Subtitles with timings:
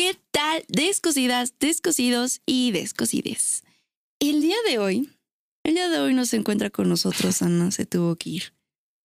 [0.00, 0.64] ¿Qué tal?
[0.68, 3.64] Descosidas, descosidos y descosides.
[4.18, 5.10] El día de hoy,
[5.62, 8.54] el día de hoy no se encuentra con nosotros, Ana se tuvo que ir,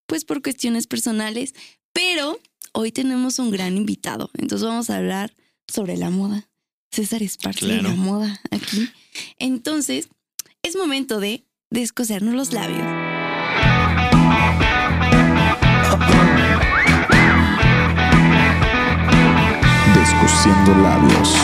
[0.06, 1.54] pues por cuestiones personales,
[1.92, 2.40] pero
[2.72, 5.34] hoy tenemos un gran invitado, entonces vamos a hablar
[5.68, 6.48] sobre la moda.
[6.90, 8.88] César es parte de la moda aquí.
[9.38, 10.08] Entonces,
[10.62, 13.05] es momento de descosernos los labios.
[20.46, 21.34] Labios.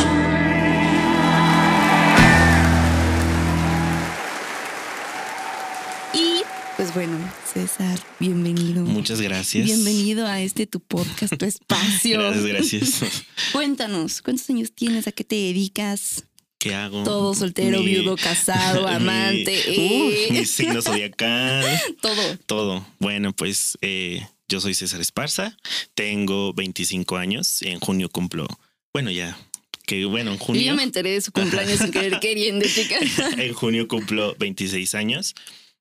[6.14, 6.42] Y
[6.76, 7.18] pues bueno,
[7.52, 8.84] César, bienvenido.
[8.84, 9.64] Muchas gracias.
[9.64, 12.20] Bienvenido a este tu podcast, tu espacio.
[12.20, 13.24] gracias, gracias.
[13.52, 15.08] Cuéntanos, ¿cuántos años tienes?
[15.08, 16.24] ¿A qué te dedicas?
[16.58, 17.02] ¿Qué hago?
[17.02, 19.64] Todo soltero, viudo, casado, amante.
[19.68, 21.66] Mi, uh, mi signo zodiacal.
[22.00, 22.38] todo.
[22.46, 22.86] Todo.
[23.00, 25.56] Bueno, pues eh, yo soy César Esparza,
[25.94, 28.46] tengo 25 años, en junio cumplo,
[28.92, 29.38] bueno, ya,
[29.86, 30.60] que bueno, en junio.
[30.60, 32.98] Yo ya me enteré de su cumpleaños sin querer queriendo, chica.
[33.36, 35.34] en junio cumplo 26 años,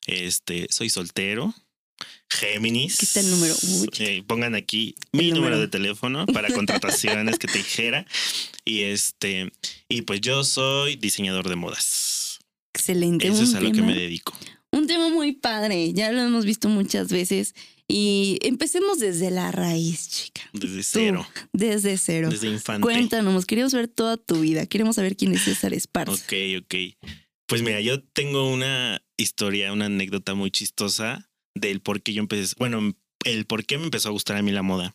[0.05, 1.53] este, soy soltero.
[2.29, 2.95] Géminis.
[2.95, 3.53] Aquí está el número.
[3.99, 5.59] Eh, pongan aquí mi número.
[5.59, 8.05] de teléfono para contrataciones que te dijera.
[8.63, 9.51] Y este,
[9.89, 12.39] y pues yo soy diseñador de modas.
[12.73, 13.27] Excelente.
[13.27, 14.33] Eso es a lo que me dedico.
[15.41, 17.55] Padre, ya lo hemos visto muchas veces.
[17.87, 20.41] Y empecemos desde la raíz, chica.
[20.53, 21.27] Desde cero.
[21.51, 22.29] desde cero.
[22.29, 22.81] Desde infante.
[22.81, 24.65] Cuéntanos, queremos ver toda tu vida.
[24.65, 26.13] Queremos saber quién es César Esparza.
[26.13, 26.75] Ok, ok.
[27.47, 32.55] Pues mira, yo tengo una historia, una anécdota muy chistosa del por qué yo empecé,
[32.57, 32.95] bueno,
[33.25, 34.93] el por qué me empezó a gustar a mí la moda.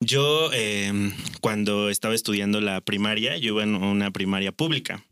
[0.00, 5.04] Yo, eh, cuando estaba estudiando la primaria, yo iba en una primaria pública.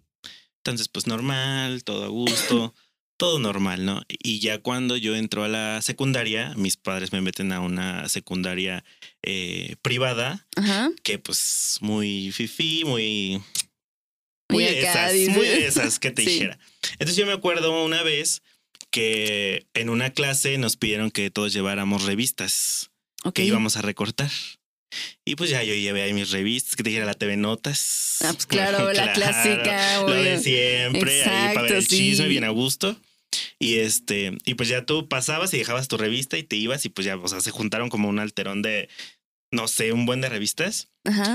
[0.58, 2.74] Entonces, pues normal, todo a gusto,
[3.16, 4.02] todo normal, ¿no?
[4.08, 8.84] Y ya cuando yo entro a la secundaria, mis padres me meten a una secundaria
[9.22, 10.46] eh, privada,
[11.02, 13.42] que pues muy fifi, muy...
[14.48, 16.56] Muy, esas, muy esas, que te dijera.
[16.92, 18.42] Entonces yo me acuerdo una vez
[18.92, 22.90] que en una clase nos pidieron que todos lleváramos revistas
[23.34, 24.30] que íbamos a recortar.
[25.24, 28.18] Y pues ya yo llevé ahí mis revistas, que te dijera la TV Notas.
[28.24, 30.02] Ah, pues claro, la clásica.
[30.02, 32.96] Lo de siempre, ahí para ver el chisme, bien a gusto.
[33.58, 36.90] Y este, y pues ya tú pasabas y dejabas tu revista y te ibas y
[36.90, 38.88] pues ya, o sea, se juntaron como un alterón de,
[39.50, 40.90] no sé, un buen de revistas.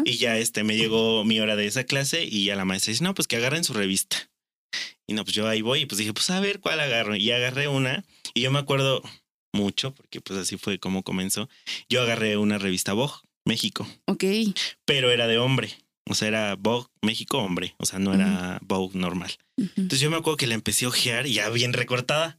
[0.06, 3.04] Y ya este, me llegó mi hora de esa clase y ya la maestra dice,
[3.04, 4.30] no, pues que agarren su revista.
[5.08, 7.16] Y no, pues yo ahí voy y pues dije, pues a ver cuál agarro.
[7.16, 9.02] Y agarré una y yo me acuerdo
[9.54, 11.50] mucho, porque pues así fue como comenzó.
[11.90, 13.16] Yo agarré una revista Vogue
[13.46, 13.88] México.
[14.06, 14.24] Ok.
[14.86, 15.76] Pero era de hombre.
[16.12, 17.76] O sea, era Vogue México hombre.
[17.78, 19.32] O sea, no era Vogue normal.
[19.58, 22.38] Entonces yo me acuerdo que la empecé a ojear ya bien recortada.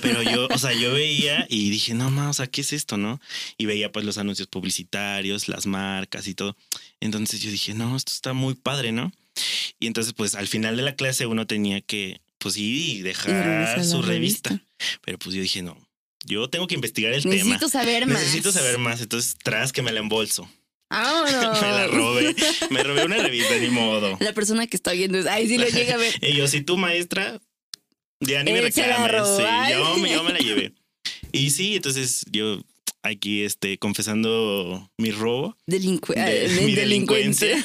[0.00, 2.96] Pero yo, o sea, yo veía y dije, no más, o sea, ¿qué es esto,
[2.96, 3.20] no?
[3.56, 6.56] Y veía pues los anuncios publicitarios, las marcas y todo.
[7.00, 9.12] Entonces yo dije, no, esto está muy padre, ¿no?
[9.78, 13.84] Y entonces, pues al final de la clase uno tenía que, pues ir y dejar
[13.84, 14.64] su revista.
[15.02, 15.78] Pero pues yo dije, no,
[16.24, 17.34] yo tengo que investigar el tema.
[17.34, 18.20] Necesito saber más.
[18.20, 19.00] Necesito saber más.
[19.00, 20.50] Entonces, tras que me la embolso.
[20.92, 21.24] No.
[21.62, 22.34] me la robé.
[22.70, 24.16] Me robé una revista, ni modo.
[24.20, 26.12] La persona que está viendo es, ay, sí lo llega a ver.
[26.22, 27.40] y yo, si tú, maestra,
[28.20, 29.26] ya ni me reclames.
[29.36, 30.74] Sí, yo, yo me la llevé.
[31.32, 32.60] Y sí, entonces yo
[33.02, 36.14] aquí este confesando mi robo Delincu
[36.64, 37.64] mi delincuencia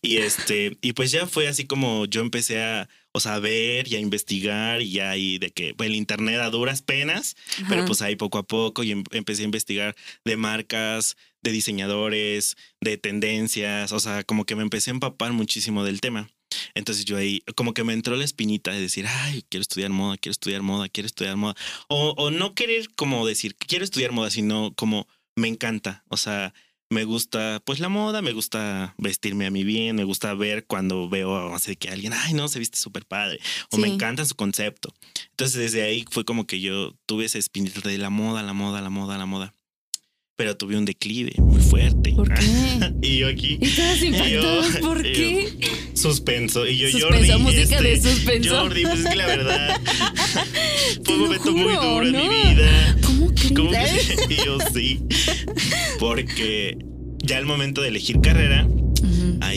[0.00, 3.88] y este y pues ya fue así como yo empecé a o sea, a ver
[3.88, 7.36] y a investigar y ahí de que pues, el internet a duras penas,
[7.68, 11.16] pero pues ahí poco a poco y em, empecé a investigar de marcas,
[11.48, 16.28] de diseñadores, de tendencias, o sea, como que me empecé a empapar muchísimo del tema.
[16.74, 20.18] Entonces yo ahí, como que me entró la espinita de decir, ay, quiero estudiar moda,
[20.18, 21.54] quiero estudiar moda, quiero estudiar moda.
[21.88, 26.04] O, o no querer como decir, quiero estudiar moda, sino como me encanta.
[26.08, 26.52] O sea,
[26.90, 31.08] me gusta pues la moda, me gusta vestirme a mí bien, me gusta ver cuando
[31.08, 34.94] veo así que alguien, ay no, se viste súper padre, o me encanta su concepto.
[35.30, 38.80] Entonces desde ahí fue como que yo tuve ese espinita de la moda, la moda,
[38.80, 39.54] la moda, la moda
[40.38, 42.12] pero tuve un declive muy fuerte.
[42.12, 42.44] ¿Por qué?
[43.02, 43.58] y yo aquí.
[43.60, 45.48] ¿Y yo, ¿Por qué?
[45.94, 46.64] suspenso.
[46.64, 47.42] Y yo, suspenso, Jordi.
[47.42, 48.56] música de este, suspenso.
[48.56, 49.80] Jordi, pues es que la verdad.
[51.04, 52.96] fue un momento muy duro en mi vida.
[53.04, 53.52] ¿Cómo crees?
[53.52, 54.26] ¿Cómo que?
[54.34, 55.00] y yo sí.
[55.98, 56.78] Porque
[57.18, 58.68] ya al momento de elegir carrera,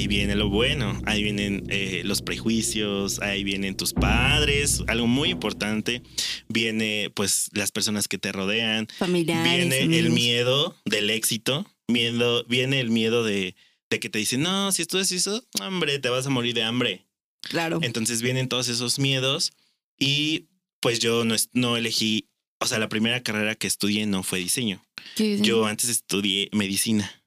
[0.01, 5.29] ahí viene lo bueno, ahí vienen eh, los prejuicios, ahí vienen tus padres, algo muy
[5.29, 6.01] importante,
[6.49, 12.79] viene pues las personas que te rodean, familiares, viene el miedo del éxito, miedo, viene
[12.79, 13.55] el miedo de,
[13.91, 17.05] de que te dicen, no, si estudias eso, hombre, te vas a morir de hambre.
[17.43, 17.77] Claro.
[17.83, 19.53] Entonces vienen todos esos miedos
[19.99, 20.47] y
[20.79, 22.27] pues yo no, no elegí,
[22.59, 24.83] o sea, la primera carrera que estudié no fue diseño.
[25.15, 27.20] Yo antes estudié medicina.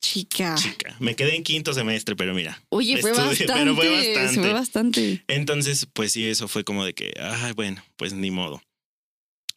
[0.00, 0.54] Chica.
[0.56, 0.96] Chica.
[0.98, 2.62] Me quedé en quinto semestre, pero mira.
[2.70, 3.52] Oye, fue Estudié, bastante.
[3.54, 4.40] pero fue bastante.
[4.40, 5.24] Fue bastante.
[5.28, 8.62] Entonces, pues sí, eso fue como de que, ay, bueno, pues ni modo.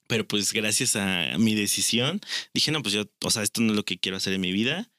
[0.07, 2.19] Pero pues gracias a mi decisión,
[2.53, 4.51] dije, no, pues yo, o sea, esto no es lo que quiero hacer en mi
[4.51, 4.89] vida.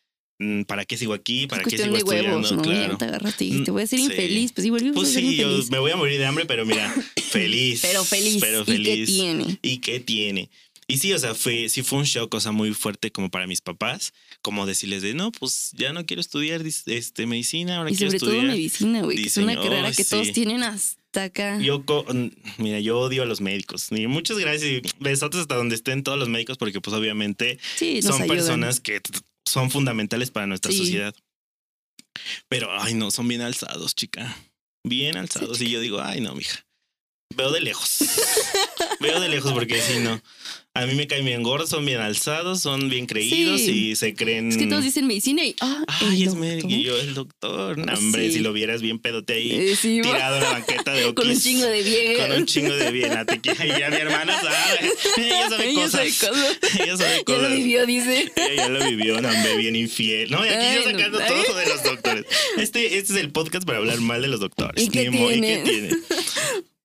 [0.40, 1.46] Mm, ¿Para qué sigo aquí?
[1.46, 2.30] ¿Para es qué sigo de estudiando?
[2.38, 2.62] huevos, ¿no?
[2.62, 2.96] claro.
[2.98, 4.06] Te agarraste y dijiste, voy a ser Sí.
[4.06, 4.52] infeliz.
[4.52, 6.92] Pues igual Pues sí, yo me voy a morir de hambre, pero mira,
[7.30, 7.80] feliz.
[7.82, 8.38] Pero feliz.
[8.40, 9.06] Pero ¿Y qué feliz.
[9.06, 9.58] tiene?
[9.62, 10.50] ¿Y qué tiene?
[10.86, 13.46] Y sí, o sea, fue, sí fue un shock, o sea, muy fuerte como para
[13.46, 17.96] mis papás, como decirles de, no, pues ya no quiero estudiar este, medicina, ahora Y
[17.96, 18.52] quiero sobre todo estudiar.
[18.54, 19.62] medicina, güey, que es una diseño.
[19.70, 20.32] carrera Ay, que todos sí.
[20.34, 21.58] tienen hasta acá.
[21.60, 21.82] Yo,
[22.58, 23.86] mira, yo odio a los médicos.
[23.92, 28.02] Y muchas gracias y besotes hasta donde estén todos los médicos, porque pues obviamente sí,
[28.02, 28.28] son ayudan.
[28.28, 29.00] personas que
[29.46, 30.78] son fundamentales para nuestra Sí.
[30.78, 31.14] sociedad.
[32.48, 34.36] Pero, ay, no, son bien alzados, chica.
[34.84, 35.60] Bien alzados.
[35.62, 36.64] y yo digo, ay, no, mija.
[37.34, 37.98] Veo de lejos.
[39.04, 40.20] Veo de lejos porque si no.
[40.76, 43.90] A mí me caen bien gordos, son bien alzados, son bien creídos Sí.
[43.90, 44.48] y se creen.
[44.50, 45.54] Es que todos dicen medicina y.
[45.60, 46.66] Ah, Ay, es médico.
[46.68, 47.78] Y yo, el doctor.
[47.78, 48.32] No, hombre, Sí.
[48.32, 51.30] si lo vieras bien pedote ahí, Eh, sí, tirado en la banqueta de Con un
[51.30, 51.44] Oquis.
[51.44, 52.26] chingo de viejas.
[52.26, 53.12] Con un chingo de bien.
[53.12, 53.24] a.
[53.24, 54.90] Y ya mi hermana sabe.
[55.28, 55.90] Ella sabe Ella cosas.
[55.92, 56.58] sabe cosas.
[56.80, 57.42] Ella sabe Ya cosas.
[57.50, 58.32] lo vivió, dice.
[58.34, 60.28] Ella ya lo vivió, no, hombre, bien infiel.
[60.32, 61.28] No, y aquí Ay, yo no, sacando ay.
[61.46, 62.24] todo de los doctores.
[62.58, 64.82] Este, este es el podcast para hablar mal de los doctores.
[64.82, 65.58] ¿Y qué Ni mo- tiene?
[65.58, 65.90] tiene?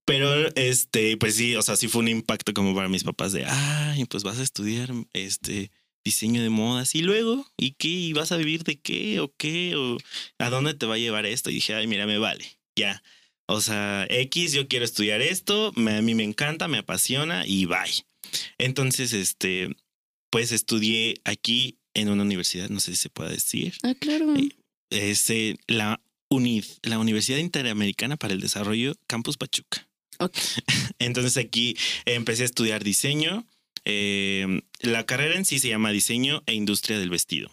[0.09, 3.45] Pero, este, pues sí, o sea, sí fue un impacto como para mis papás de,
[3.45, 5.69] ay, pues vas a estudiar, este,
[6.03, 7.89] diseño de modas y luego, ¿y qué?
[7.89, 9.75] ¿Y vas a vivir de qué o qué?
[9.75, 9.97] ¿O
[10.39, 11.51] a dónde te va a llevar esto?
[11.51, 13.03] Y dije, ay, mira, me vale, ya.
[13.47, 17.65] O sea, X, yo quiero estudiar esto, me- a mí me encanta, me apasiona y
[17.65, 18.05] bye.
[18.57, 19.75] Entonces, este,
[20.31, 24.33] pues estudié aquí en una universidad, no sé si se puede decir, Ah, claro.
[24.91, 29.88] Eh, la UNID, la Universidad Interamericana para el Desarrollo Campus Pachuca.
[30.19, 30.37] Ok.
[30.99, 31.75] Entonces aquí
[32.05, 33.45] empecé a estudiar diseño.
[33.85, 37.49] eh, la carrera en sí se llama diseño e industria del vestido.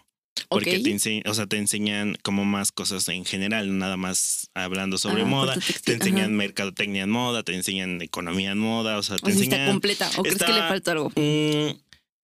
[0.50, 4.98] Porque te, ense- o sea, te enseñan como más cosas en general, nada más hablando
[4.98, 5.56] sobre Ah, moda.
[5.84, 6.28] Te enseñan ajá.
[6.34, 9.70] mercadotecnia en moda, te enseñan economía en moda, o sea, te O sea, está enseñan
[9.70, 10.10] completa.
[10.18, 11.10] ¿O crees que le falta algo?
[11.16, 11.78] Mm,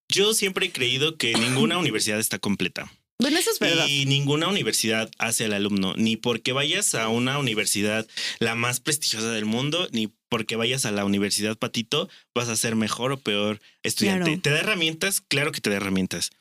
[0.09, 2.91] yo siempre he creído que ninguna universidad está completa.
[3.19, 3.87] Bueno, eso es verdad.
[3.87, 8.07] Y ninguna universidad hace al alumno, ni porque vayas a una universidad
[8.39, 12.75] la más prestigiosa del mundo, ni porque vayas a la universidad Patito, vas a ser
[12.75, 14.23] mejor o peor estudiante.
[14.23, 14.41] Claro.
[14.41, 15.21] ¿Te da herramientas?
[15.21, 16.31] Claro que te da herramientas.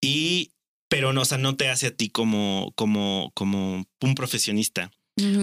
[0.00, 0.52] Y,
[0.88, 4.92] pero no, o sea, no te hace a ti como, como, como un profesionista.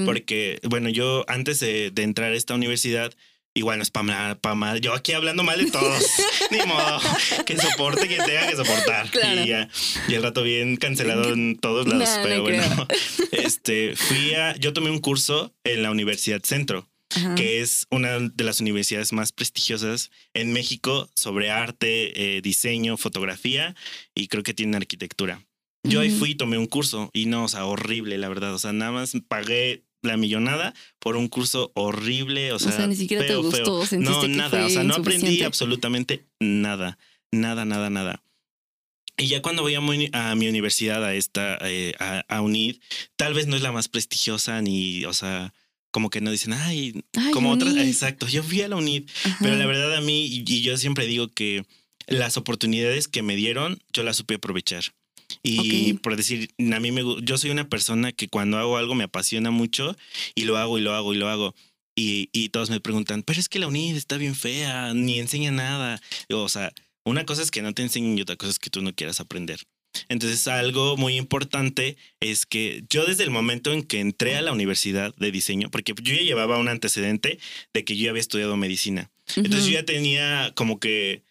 [0.05, 3.13] Porque, bueno, yo antes de, de entrar a esta universidad,
[3.53, 6.05] igual no es para mal, yo aquí hablando mal de todos,
[6.51, 7.01] ni modo,
[7.45, 9.09] que soporte quien tenga que soportar.
[9.09, 9.43] Claro.
[9.43, 9.69] Y ya,
[10.07, 12.87] y el rato bien cancelado en todos lados, pero no bueno,
[13.33, 17.35] este, fui a, yo tomé un curso en la Universidad Centro, Ajá.
[17.35, 23.75] que es una de las universidades más prestigiosas en México sobre arte, eh, diseño, fotografía
[24.15, 25.45] y creo que tiene arquitectura.
[25.85, 28.53] Yo ahí fui y tomé un curso y no, o sea, horrible, la verdad.
[28.53, 32.53] O sea, nada más pagué la millonada por un curso horrible.
[32.53, 33.49] O O sea, ni siquiera te feo, feo.
[33.51, 33.85] gustó.
[33.85, 34.65] Sentiste No, nada.
[34.65, 36.97] O sea, no aprendí absolutamente nada.
[37.33, 38.23] Nada, nada, nada.
[39.17, 42.77] Y ya cuando voy a mi, a mi universidad, a esta, eh, a, a UNID,
[43.15, 45.53] tal vez no es la más prestigiosa ni, o sea,
[45.93, 47.77] como que no dicen, ay, Ay, como otras.
[47.77, 49.37] Exacto, yo fui a la UNID, Ajá.
[49.41, 51.63] pero la verdad a mí, y, y yo siempre digo que
[52.07, 54.83] las oportunidades que me dieron, yo las supe aprovechar.
[55.41, 56.01] Y Ok.
[56.01, 59.51] por decir, a mí me, yo soy una persona que cuando hago algo me apasiona
[59.51, 59.95] mucho
[60.35, 61.55] y lo hago y lo hago y lo hago.
[61.95, 65.51] Y, y todos me preguntan, pero es que la UNID está bien fea, ni enseña
[65.51, 66.01] nada.
[66.31, 66.73] O sea,
[67.05, 69.19] una cosa es que no te enseñen y otra cosa es que tú no quieras
[69.19, 69.59] aprender.
[70.09, 74.51] Entonces, algo muy importante es que yo desde el momento en que entré a la
[74.51, 77.39] universidad de diseño, porque yo ya llevaba un antecedente
[77.73, 79.11] de que yo había estudiado medicina.
[79.35, 81.23] Entonces yo ya tenía como que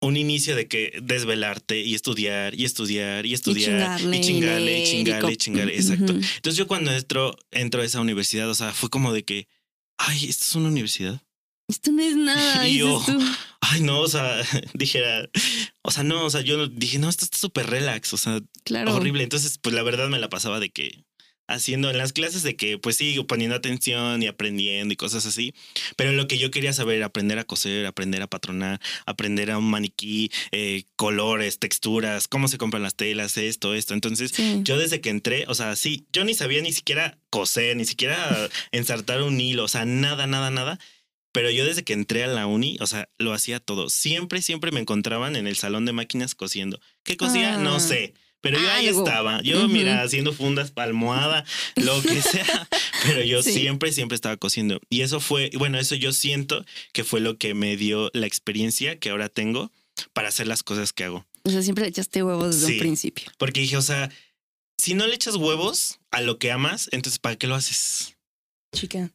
[0.00, 5.32] un inicio de que desvelarte y estudiar y estudiar y estudiar y chingarle y chingarle
[5.32, 5.76] y chingarle.
[5.76, 6.12] Exacto.
[6.12, 9.46] Entonces yo cuando entro, entro a esa universidad, o sea, fue como de que,
[9.98, 11.20] ay, esto es una universidad.
[11.70, 12.68] Esto no es nada.
[12.68, 13.18] Y yo, tú.
[13.60, 14.42] Ay, no, o sea,
[14.74, 15.28] dijera,
[15.82, 18.94] o sea, no, o sea, yo dije, no, esto está súper relax, o sea, Claro.
[18.94, 19.22] horrible.
[19.22, 21.04] Entonces, pues la verdad me la pasaba de que
[21.46, 25.52] haciendo en las clases de que pues sí, poniendo atención y aprendiendo y cosas así.
[25.96, 29.68] Pero lo que yo quería saber, aprender a coser, aprender a patronar, aprender a un
[29.68, 33.94] maniquí, eh, colores, texturas, cómo se compran las telas, esto, esto.
[33.94, 34.60] Entonces, Sí.
[34.62, 38.16] yo desde que entré, o sea, sí, yo ni sabía ni siquiera coser, ni siquiera
[38.70, 40.78] ensartar un hilo, o sea, nada, nada, nada.
[41.32, 43.88] Pero yo desde que entré a la uni, o sea, lo hacía todo.
[43.88, 46.80] Siempre, siempre me encontraban en el salón de máquinas cosiendo.
[47.04, 47.54] ¿Qué cosía?
[47.54, 47.58] Ah.
[47.58, 48.14] no sé.
[48.42, 49.04] Pero yo ahí Algo.
[49.04, 49.42] estaba.
[49.42, 51.44] Yo, mira, haciendo fundas, almohada,
[51.76, 52.68] lo que sea.
[53.04, 53.52] Pero yo Sí.
[53.52, 54.80] siempre, siempre estaba cosiendo.
[54.88, 58.98] Y eso fue, bueno, eso yo siento que fue lo que me dio la experiencia
[58.98, 59.70] que ahora tengo
[60.14, 61.26] para hacer las cosas que hago.
[61.42, 62.72] O sea, siempre echaste huevos desde Sí.
[62.74, 63.30] un principio.
[63.38, 64.10] Porque dije, o sea,
[64.78, 68.16] si no le echas huevos a lo que amas, entonces ¿para qué lo haces?
[68.74, 69.10] Chica,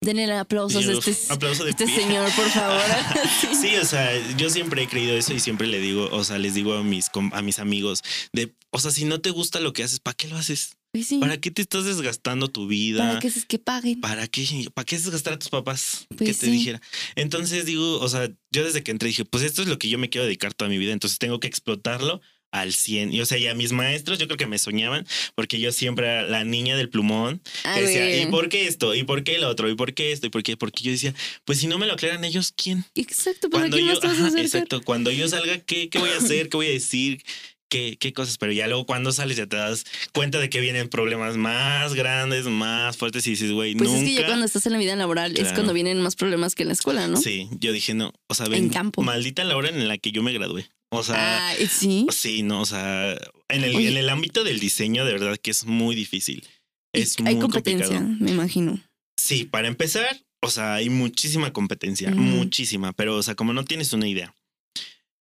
[0.00, 2.80] denle aplausos a este, aplauso de este señor, por favor.
[3.60, 3.76] Sí.
[3.76, 6.74] O sea, yo siempre he creído eso y siempre le digo, o sea, les digo
[6.74, 10.00] a mis, a mis amigos de, o sea, si no te gusta lo que haces,
[10.00, 10.76] ¿para qué lo haces?
[10.94, 11.18] Sí.
[11.18, 13.06] ¿Para qué te estás desgastando tu vida?
[13.06, 14.00] ¿Para qué es que paguen?
[14.00, 14.46] ¿Para qué?
[14.72, 16.06] ¿Para qué desgastar a tus papás?
[16.08, 16.52] Pues que te sí.
[16.52, 16.80] dijera.
[17.16, 19.98] Entonces digo, o sea, yo desde que entré dije, pues esto es lo que yo
[19.98, 22.20] me quiero dedicar toda mi vida, entonces tengo que explotarlo
[22.52, 23.12] al 100.
[23.12, 26.06] Y o sea, y a mis maestros yo creo que me soñaban porque yo siempre
[26.06, 27.40] era la niña del plumón
[27.74, 28.22] que decía.
[28.22, 28.94] ¿y por qué esto?
[28.94, 29.68] ¿Y por qué el otro?
[29.68, 30.26] ¿Y por qué esto?
[30.26, 30.56] ¿Y por qué?
[30.56, 32.84] Porque yo decía, pues si no me lo aclaran ellos, ¿quién?
[32.94, 36.16] Exacto, ¿para Cuando quién yo, vas ajá, exacto, cuando yo salga, ¿qué, ¿qué voy a
[36.18, 36.48] hacer?
[36.48, 37.22] ¿Qué voy a decir?
[37.68, 38.38] ¿Qué, ¿Qué cosas?
[38.38, 39.82] Pero ya luego cuando sales ya te das
[40.14, 44.02] cuenta de que vienen problemas más grandes, más fuertes y dices, güey, Pues nunca.
[44.04, 46.62] es que ya cuando estás en la vida laboral es cuando vienen más problemas que
[46.62, 47.16] en la escuela, ¿no?
[47.16, 49.02] Sí, yo dije, no, o sea, En ven, campo.
[49.02, 50.68] maldita la hora en la que yo me gradué.
[50.90, 52.06] O sea, Ah, sí.
[52.10, 53.12] sí, no, o sea,
[53.48, 56.46] en el, en el ámbito del diseño, de verdad que es muy difícil.
[56.92, 58.24] Y Es hay muy competencia, complicado.
[58.24, 58.80] me imagino.
[59.16, 63.92] Sí, para empezar, o sea, hay muchísima competencia, muchísima, pero, o sea, como no tienes
[63.92, 64.34] una idea.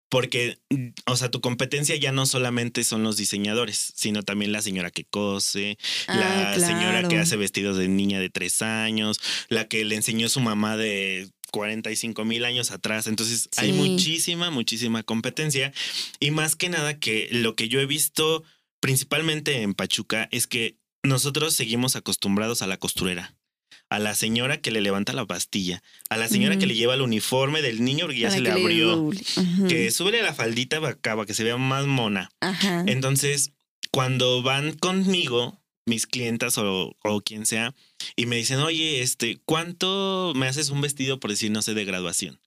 [0.08, 0.60] Porque,
[1.08, 5.04] o sea, tu competencia ya no solamente son los diseñadores, sino también la señora que
[5.04, 9.20] cose, la Ah, señora que hace vestidos de niña de tres años,
[9.50, 13.08] la que le enseñó su mamá de 45 mil años atrás.
[13.08, 15.74] Entonces hay muchísima, muchísima competencia.
[16.20, 18.44] Y más que nada que lo que yo he visto
[18.80, 23.34] principalmente en Pachuca es que nosotros seguimos acostumbrados a la costurera.
[23.90, 27.02] A la señora que le levanta la pastilla, a la señora que le lleva el
[27.02, 29.12] uniforme del niño porque ya Para se le abrió,
[29.70, 32.32] que sube la faldita para acá para que se vea más mona.
[32.40, 32.84] Ajá.
[32.88, 33.52] Entonces,
[33.92, 37.76] cuando van conmigo, mis clientas o, o quien sea,
[38.16, 41.86] y me dicen, oye, este, ¿cuánto me haces un vestido, por decir, no sé, de
[41.86, 42.40] graduación?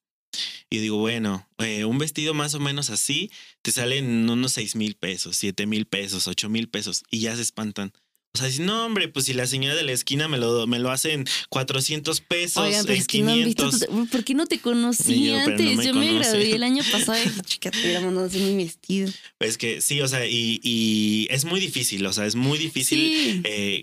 [0.70, 3.30] Y digo, bueno, eh, un vestido más o menos así
[3.62, 7.42] te salen unos seis mil pesos, siete mil pesos, ocho mil pesos, y ya se
[7.42, 7.92] espantan.
[8.34, 10.78] O sea, dicen, no, hombre, pues si la señora de la esquina me lo, me
[10.78, 13.68] lo hace en 400 pesos, Oigan, pero en es que no han visto.
[13.70, 13.88] 500.
[13.88, 15.60] tu- ¿Por qué no te conocí yo, antes?
[15.66, 19.10] no me yo me gradué el año pasado y dije, chica, te mi vestido.
[19.40, 22.98] Es que sí, o sea, y, y es muy difícil, o sea, es muy difícil
[22.98, 23.40] Sí.
[23.44, 23.80] eh,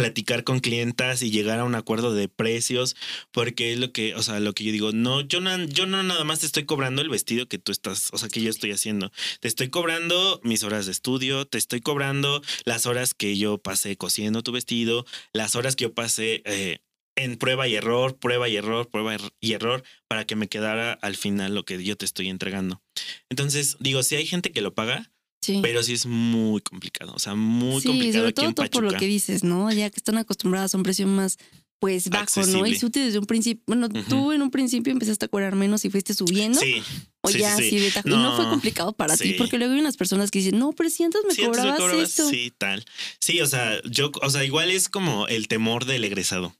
[0.00, 2.96] platicar con clientas y llegar a un acuerdo de precios,
[3.32, 6.02] porque es lo que, o sea, lo que yo digo, no, yo no, yo no
[6.02, 8.72] nada más te estoy cobrando el vestido que tú estás, o sea, que yo estoy
[8.72, 9.12] haciendo.
[9.40, 13.98] Te estoy cobrando mis horas de estudio, te estoy cobrando las horas que yo pasé
[13.98, 15.04] cosiendo tu vestido,
[15.34, 16.78] las horas que yo pasé eh,
[17.14, 21.14] en prueba y error, prueba y error, prueba y error, para que me quedara al
[21.14, 22.80] final lo que yo te estoy entregando.
[23.28, 25.60] Entonces, digo, si hay gente que lo paga, Sí.
[25.62, 28.70] pero sí es muy complicado, o sea, muy sí, complicado sobre aquí todo, en todo
[28.70, 29.72] por lo que dices, ¿no?
[29.72, 31.38] Ya que están acostumbradas a un precio más,
[31.78, 32.42] pues, bajo, ¿no?
[32.42, 32.68] Accesible.
[32.68, 34.02] Y tú desde un principio, bueno, Ujú.
[34.08, 36.60] tú en un principio empezaste a cobrar menos y fuiste subiendo.
[36.60, 36.82] Sí.
[37.22, 38.08] O sí, ya sí, de tajo.
[38.08, 40.72] Y no fue No, complicado para ti, porque luego hay unas personas que dicen, no,
[40.72, 42.28] pero si antes me antes cobrabas cobrabas, esto.
[42.28, 42.84] Sí, tal.
[43.18, 46.54] Sí, o sea, yo, o sea, igual es como el temor del egresado.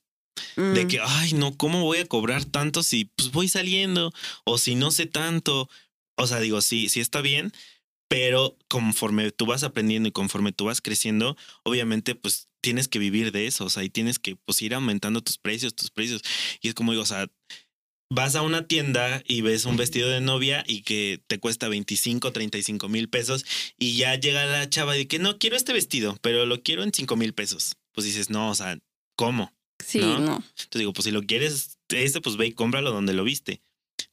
[0.57, 0.89] De Mm.
[0.89, 4.13] que, ay, no, ¿cómo voy a cobrar tanto si pues voy saliendo?
[4.45, 5.69] O si no sé tanto.
[6.17, 7.53] O sea, digo, sí, sí está bien,
[8.11, 13.31] pero conforme tú vas aprendiendo y conforme tú vas creciendo, obviamente, pues tienes que vivir
[13.31, 13.65] de eso.
[13.65, 16.21] O sea, y tienes que pues ir aumentando tus precios, tus precios.
[16.61, 17.29] Y es como digo, o sea,
[18.13, 22.33] vas a una tienda y ves un vestido de novia y que te cuesta 25,
[22.33, 23.47] 35 mil pesos
[23.79, 26.93] y ya llega la chava y que no quiero este vestido, pero lo quiero en
[26.93, 27.77] 5 mil pesos.
[27.93, 28.77] Pues dices, no, o sea,
[29.17, 29.53] ¿cómo?
[29.87, 30.19] Sí, ¿no?
[30.19, 30.35] no.
[30.35, 33.63] Entonces digo, pues si lo quieres, este, pues ve y cómpralo donde lo viste.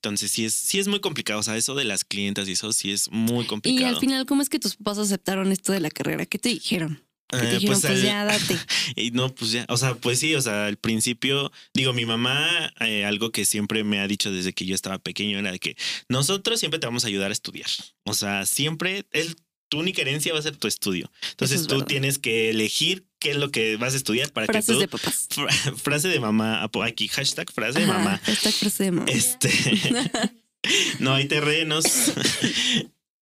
[0.01, 1.39] Entonces sí es, sí es muy complicado.
[1.39, 3.87] O sea, eso de las clientas y eso sí es muy Y complicado.
[3.95, 6.25] al final, ¿cómo es que tus papás aceptaron esto de la carrera?
[6.25, 7.03] ¿Qué te dijeron?
[7.29, 8.57] Que te Eh, dijeron, pues, al- ya date.
[8.95, 12.71] Y no, pues ya, o sea, pues sí, o sea, al principio, digo, mi mamá,
[12.79, 15.75] eh, algo que siempre me ha dicho desde que yo estaba pequeño era de que
[16.07, 17.67] nosotros siempre te vamos a ayudar a estudiar.
[18.05, 19.35] O sea, siempre el,
[19.67, 21.11] tu única herencia va a ser tu estudio.
[21.31, 21.87] Entonces es tú verdad.
[21.87, 24.79] tienes que elegir qué es lo que vas a estudiar para Frases que tú...
[24.79, 25.27] de papás.
[25.31, 28.19] Fra- frase de mamá, apo- aquí, hashtag frase de mamá.
[28.23, 29.11] hashtag frase de mamá.
[29.11, 29.49] Este,
[30.99, 31.85] no hay terrenos.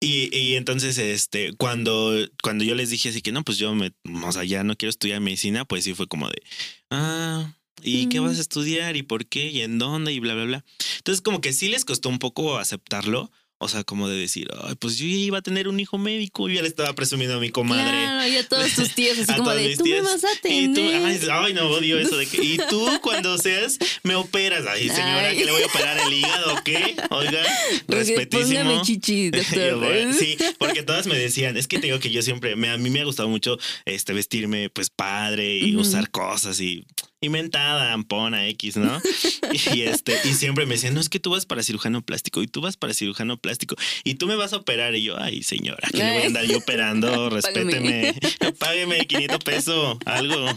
[0.01, 3.91] Y, y entonces, este, cuando, cuando yo les dije así que no, pues yo me,
[4.23, 6.43] o sea, ya no quiero estudiar medicina, pues sí fue como de,
[6.91, 8.25] ah, ¿y qué Mm.
[8.25, 8.97] vas a estudiar?
[8.97, 9.47] ¿Y por qué?
[9.49, 10.11] ¿Y en dónde?
[10.11, 10.65] Y bla, bla, bla.
[10.97, 13.31] Entonces, como que sí les costó un poco aceptarlo.
[13.65, 16.47] O sea, como de decir, ay, pues yo ya iba a tener un hijo médico.
[16.47, 17.83] Yo ya le estaba presumiendo a mi comadre.
[17.83, 20.81] Claro, y a todos tus tíos, así como de, tú me vas a Y tú,
[20.81, 22.43] ay, ay, no odio eso de que.
[22.43, 24.65] Y tú, cuando seas, me operas.
[24.67, 25.37] Ay, señora, Ay.
[25.37, 26.95] que le voy a operar el hígado, ¿o ¿qué?
[27.09, 27.43] Oiga,
[27.87, 28.59] Porque respetísimo.
[28.59, 29.79] Póngame chichi, doctor.
[29.79, 32.77] bueno, sí, porque todas me decían, es que te digo que yo siempre, me, a
[32.77, 35.81] mí me ha gustado mucho este vestirme pues padre y Ujú.
[35.81, 36.85] usar cosas y,
[37.25, 39.01] inventada, ampona, X, ¿no?
[39.73, 42.47] y este, y siempre me decían, no, es que tú vas para cirujano plástico y
[42.47, 44.95] tú vas para cirujano plástico y tú me vas a operar.
[44.95, 48.15] Y yo, ay, señora, que le voy a andar yo operando, respéteme,
[48.59, 50.47] págueme 500 pesos, algo.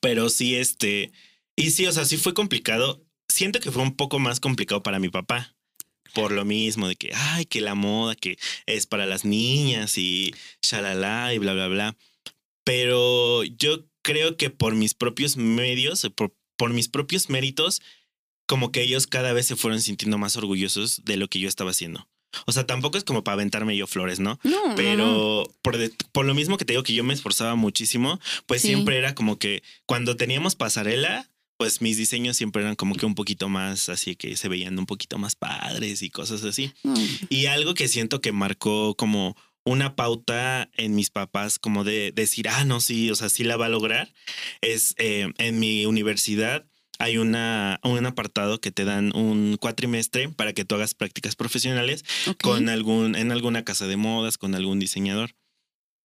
[0.00, 1.10] Pero sí, este,
[1.56, 3.04] y sí, o sea, sí fue complicado.
[3.28, 5.54] Siento que fue un poco más complicado para mi papá
[6.14, 10.34] por lo mismo de que, ay, que la moda, que es para las niñas y
[10.62, 11.96] shalala y bla, bla, bla.
[12.64, 17.82] Pero yo creo que por mis propios medios, por, por mis propios méritos,
[18.46, 21.72] como que ellos cada vez se fueron sintiendo más orgullosos de lo que yo estaba
[21.72, 22.08] haciendo.
[22.46, 24.38] O sea, tampoco es como para aventarme yo flores, ¿no?
[24.44, 24.74] No.
[24.76, 28.62] Pero por, de- por lo mismo que te digo que yo me esforzaba muchísimo, pues
[28.62, 28.68] Sí.
[28.68, 33.14] siempre era como que cuando teníamos pasarela, pues mis diseños siempre eran como que un
[33.14, 36.72] poquito más así que se veían un poquito más padres y cosas así.
[36.84, 36.94] no.
[37.28, 42.48] Y algo que siento que marcó como una pauta en mis papás, como de decir,
[42.48, 44.12] ah, no, sí, o sea, sí la va a lograr,
[44.60, 46.66] es eh, en mi universidad
[46.98, 52.04] hay una, un apartado que te dan un cuatrimestre para que tú hagas prácticas profesionales
[52.42, 55.36] con algún, en alguna casa de modas, con algún diseñador.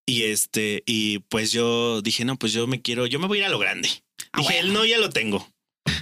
[0.05, 3.41] Y este, y pues yo dije, no, pues yo me quiero, yo me voy a
[3.41, 3.89] ir a lo grande.
[4.33, 5.51] Ah, Dije, el no ya lo tengo.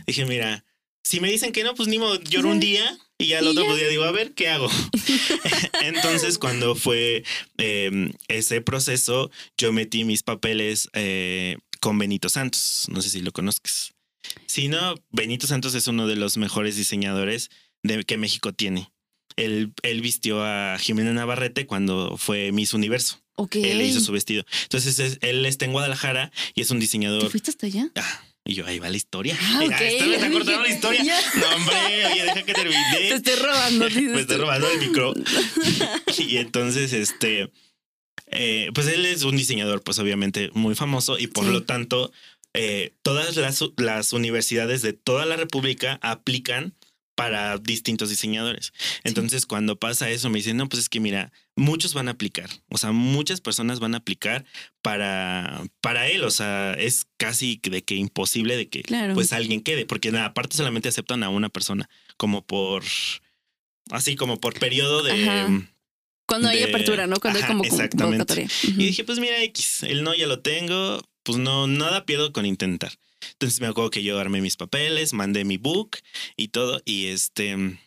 [0.07, 0.65] Dije, mira,
[1.03, 3.63] si me dicen que no, pues ni modo, lloro un día y ya el otro
[3.63, 3.69] ya.
[3.69, 4.69] pues, día digo, a ver, ¿qué hago?
[5.83, 7.23] Entonces, cuando fue
[7.57, 12.85] eh, ese proceso, yo metí mis papeles eh, con Benito Santos.
[12.89, 13.93] No sé si lo conozcas.
[14.45, 17.49] Si no, Benito Santos es uno de los mejores diseñadores
[17.83, 18.91] de, que México tiene.
[19.37, 23.21] Él, él vistió a Jimena Navarrete cuando fue Miss Universo.
[23.35, 23.55] Ok.
[23.55, 24.43] Él le hizo su vestido.
[24.63, 27.29] Entonces, es- él está en Guadalajara y es un ¿Te diseñador.
[27.31, 27.89] fuiste hasta allá?
[27.95, 29.37] Ah, y yo, ahí va la historia.
[29.41, 29.81] Ah, Mira, ok.
[29.81, 31.03] esta vez te cortaron la historia.
[31.03, 31.19] Ya.
[31.39, 32.83] No, hombre, oye, deja que termine.
[32.91, 33.89] Te estoy robando.
[33.95, 35.13] Me estoy robando el micro.
[36.17, 37.51] y entonces, este,
[38.27, 41.51] eh, pues él es un diseñador, pues obviamente muy famoso y por Sí.
[41.51, 42.11] lo tanto,
[42.53, 46.73] eh, todas las, las universidades de toda la República aplican
[47.15, 48.73] para distintos diseñadores.
[49.03, 51.31] Entonces, cuando pasa eso, me dicen, no, pues es que mira,
[51.61, 54.45] muchos van a aplicar, o sea, muchas personas van a aplicar
[54.81, 59.13] para, para él, o sea, es casi de que imposible de que Claro.
[59.13, 62.83] pues alguien quede, porque nada, aparte solamente aceptan a una persona, como por,
[63.91, 65.11] así como por periodo de...
[65.13, 65.67] Ajá.
[66.27, 67.17] Cuando hay de- apertura, ¿no?
[67.19, 68.47] Cuando Ajá, hay como exactamente.
[68.63, 72.45] Y dije, pues mira, X, el no ya lo tengo, pues no, nada pierdo con
[72.45, 72.93] intentar.
[73.33, 75.97] Entonces me acuerdo que yo armé mis papeles, mandé mi book
[76.37, 77.77] y todo, y este,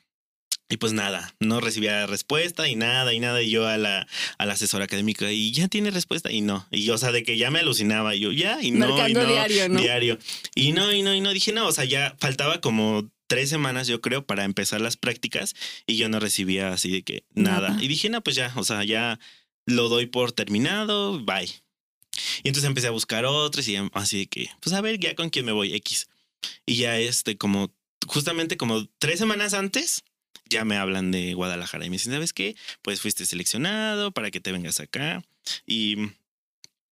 [0.68, 4.06] y pues nada, no recibía respuesta y nada, y nada, y yo a la,
[4.38, 7.22] a la asesora académica, y ya tiene respuesta, y no, y yo, o sea, de
[7.22, 9.80] que ya me alucinaba, y yo ya, y no, y Marcando no, diario, ¿no?
[9.80, 10.18] diario,
[10.54, 13.86] y no, y no, y no, dije, no, o sea, ya faltaba como tres semanas,
[13.86, 15.54] yo creo, para empezar las prácticas,
[15.86, 17.82] y yo no recibía así de que nada, Nada.
[17.82, 19.18] y dije, no, pues ya, o sea, ya
[19.66, 21.50] lo doy por terminado, bye.
[22.42, 25.30] Y entonces empecé a buscar otros y así de que, pues a ver, ya con
[25.30, 26.08] quién me voy, X.
[26.66, 27.74] Y ya este, como,
[28.06, 30.04] justamente como tres semanas antes,
[30.54, 32.56] ya me hablan de Guadalajara y me dicen, ¿sabes qué?
[32.82, 35.22] Pues fuiste seleccionado para que te vengas acá.
[35.66, 35.96] Y,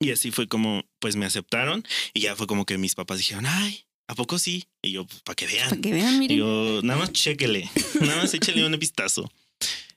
[0.01, 3.46] y así fue como, pues me aceptaron y ya fue como que mis papás dijeron,
[3.46, 4.64] ay, ¿a poco sí?
[4.83, 5.68] Y yo, pues para que vean.
[5.70, 6.38] Para que vean, Y miren.
[6.38, 7.70] yo, nada más chéquele,
[8.01, 9.31] nada más échale un vistazo.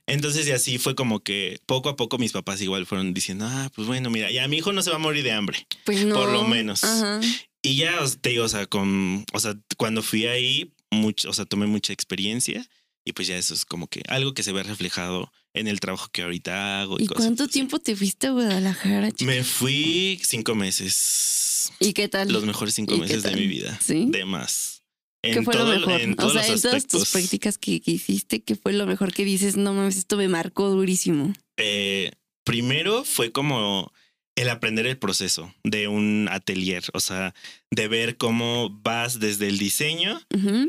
[0.07, 3.71] Entonces, y así fue como que poco a poco mis papás igual fueron diciendo, ah,
[3.73, 5.65] pues bueno, mira, ya mi hijo no se va a morir de hambre.
[5.83, 6.15] pues no.
[6.15, 6.83] por lo menos.
[6.83, 7.19] Ajá.
[7.63, 11.45] Y ya te digo, o sea, con, o sea, cuando fui ahí, mucho, o sea,
[11.45, 12.63] tomé mucha experiencia
[13.05, 16.09] y pues ya eso es como que algo que se ve reflejado en el trabajo
[16.11, 16.99] que ahorita hago.
[16.99, 17.53] Y, ¿Y cosas cuánto así.
[17.53, 19.31] tiempo te fuiste a Guadalajara, chica?
[19.31, 21.71] Me fui cinco meses.
[21.79, 22.33] ¿Y qué tal?
[22.33, 23.79] Los mejores cinco ¿Y qué meses de mi vida.
[23.81, 24.07] ¿Sí?
[24.09, 24.83] De más.
[25.21, 26.01] ¿Qué fue lo mejor?
[26.01, 28.85] En o todos sea, los en todas tus prácticas que, que hiciste, ¿qué fue lo
[28.85, 29.55] mejor que dices?
[29.55, 31.33] No mames, esto me marcó durísimo.
[31.57, 32.11] Eh,
[32.43, 33.91] primero fue como
[34.35, 37.33] el aprender el proceso de un atelier, o sea,
[37.71, 40.21] de ver cómo vas desde el diseño,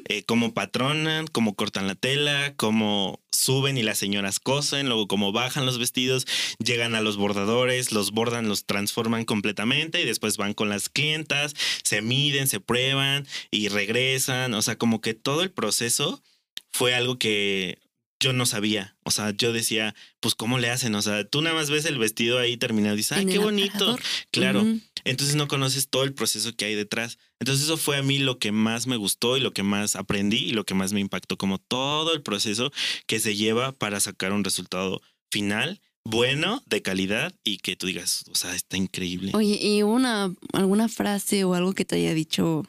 [0.08, 5.32] eh, cómo patronan, cómo cortan la tela, cómo suben y las señoras cosen, luego cómo
[5.32, 6.26] bajan los vestidos,
[6.58, 11.54] llegan a los bordadores, los bordan, los transforman completamente y después van con las clientas,
[11.82, 16.22] se miden, se prueban y regresan, o sea, como que todo el proceso
[16.70, 17.78] fue algo que
[18.26, 21.56] yo no sabía, o sea, yo decía, pues cómo le hacen, o sea, tú nada
[21.56, 24.00] más ves el vestido ahí terminado y dices, ay, qué bonito, aparador.
[24.30, 24.66] claro
[25.06, 27.18] entonces no conoces todo el proceso que hay detrás.
[27.38, 30.38] Entonces eso fue a mí lo que más me gustó y lo que más aprendí
[30.38, 32.72] y lo que más me impactó, como todo el proceso
[33.06, 38.24] que se lleva para sacar un resultado final bueno, de calidad y que tú digas,
[38.30, 39.32] o sea, está increíble.
[39.34, 42.64] Oye, ¿y una, alguna frase o algo que te haya dicho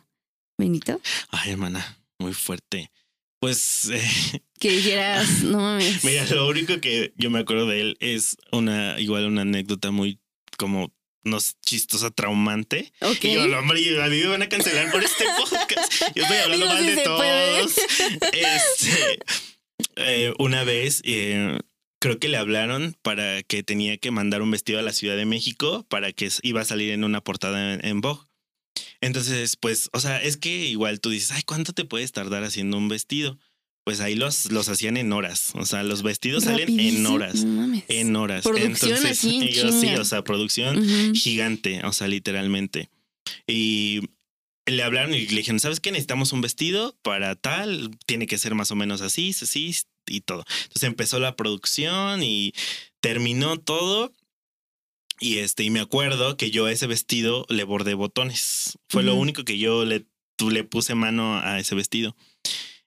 [0.57, 0.99] Benito?
[1.29, 2.89] Ay, hermana, muy fuerte.
[3.39, 6.03] Pues, eh, Que dijeras, no mames.
[6.03, 10.19] mira, lo único que yo me acuerdo de él es una, igual una anécdota muy
[10.57, 10.91] como
[11.23, 12.91] no es chistosa, traumante.
[13.01, 13.23] Ok.
[13.25, 16.15] Y yo, hombre, a mí me van a cancelar por este podcast.
[16.15, 17.75] Yo estoy hablando Digo, mal de todos.
[18.33, 19.19] Este,
[19.97, 21.59] eh, una vez, eh,
[21.99, 25.25] creo que le hablaron para que tenía que mandar un vestido a la Ciudad de
[25.25, 28.21] México para que iba a salir en una portada en, en Vogue.
[29.01, 32.77] Entonces, pues, o sea, es que igual tú dices, ay, ¿cuánto te puedes tardar haciendo
[32.77, 33.37] un vestido?
[33.83, 35.51] Pues ahí los, los hacían en horas.
[35.55, 37.45] O sea, los vestidos salen en horas.
[37.45, 37.83] no mames.
[37.87, 38.43] En horas.
[38.43, 42.89] Producción Entonces, así en yo sí, o sea, producción gigante, o sea, literalmente.
[43.45, 44.01] Y
[44.65, 45.91] le hablaron y le dijeron, ¿sabes qué?
[45.91, 49.73] Necesitamos un vestido para tal, tiene que ser más o menos así, así
[50.07, 50.43] y todo.
[50.63, 52.53] Entonces empezó la producción y
[52.99, 54.11] terminó todo.
[55.19, 58.77] Y este, y me acuerdo que yo a ese vestido le bordé botones.
[58.87, 60.05] Fue lo único que yo le,
[60.39, 62.15] le puse mano a ese vestido.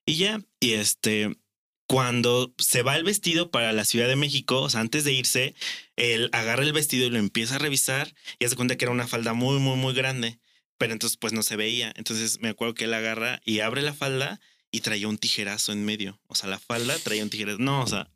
[0.07, 1.37] Y ya, y este,
[1.91, 5.57] cuando se va el vestido para la Ciudad de México, o sea, antes de irse,
[5.97, 9.09] él agarra el vestido y lo empieza a revisar y hace cuenta que era una
[9.09, 10.39] falda muy, muy, muy grande,
[10.79, 11.93] pero entonces pues no se veía.
[11.97, 14.41] Entonces me acuerdo que él agarra y abre la falda
[14.71, 16.21] y traía un tijerazo en medio.
[16.29, 17.59] O sea, la falda traía un tijerazo.
[17.59, 18.09] No, o sea,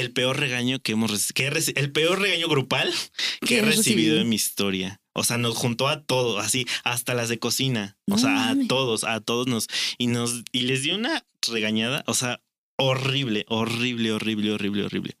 [0.00, 2.92] el peor regaño que hemos que he el peor regaño grupal
[3.40, 4.20] que ¿Qué he recibido recibido?
[4.20, 5.00] en mi historia.
[5.12, 7.96] O sea, nos juntó a todos, así, hasta las de cocina.
[8.10, 9.66] O sea, a todos, a todos nos
[9.98, 12.40] y nos y les dio una regañada, o sea,
[12.78, 15.16] horrible, horrible, horrible, horrible, horrible.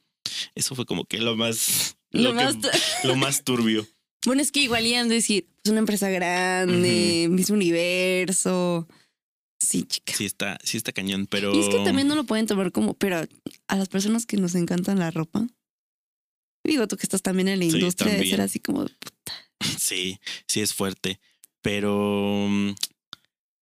[0.54, 2.56] Eso fue como que lo más Lo lo, que- más-
[3.04, 3.86] lo más turbio.
[4.26, 8.86] Bueno, es que igual iban a decir, pues una empresa grande, Miss Universo.
[9.60, 10.12] Sí, chica.
[10.14, 12.94] Sí está, sí está cañón, pero Y es que también no lo pueden tomar como,
[12.94, 13.24] pero
[13.68, 15.46] a las personas que nos encantan la ropa.
[16.64, 18.86] Digo, tú que estás también en la Sí, industria de ser así como,
[19.78, 20.18] sí,
[20.48, 21.20] sí es fuerte,
[21.62, 22.70] pero mm,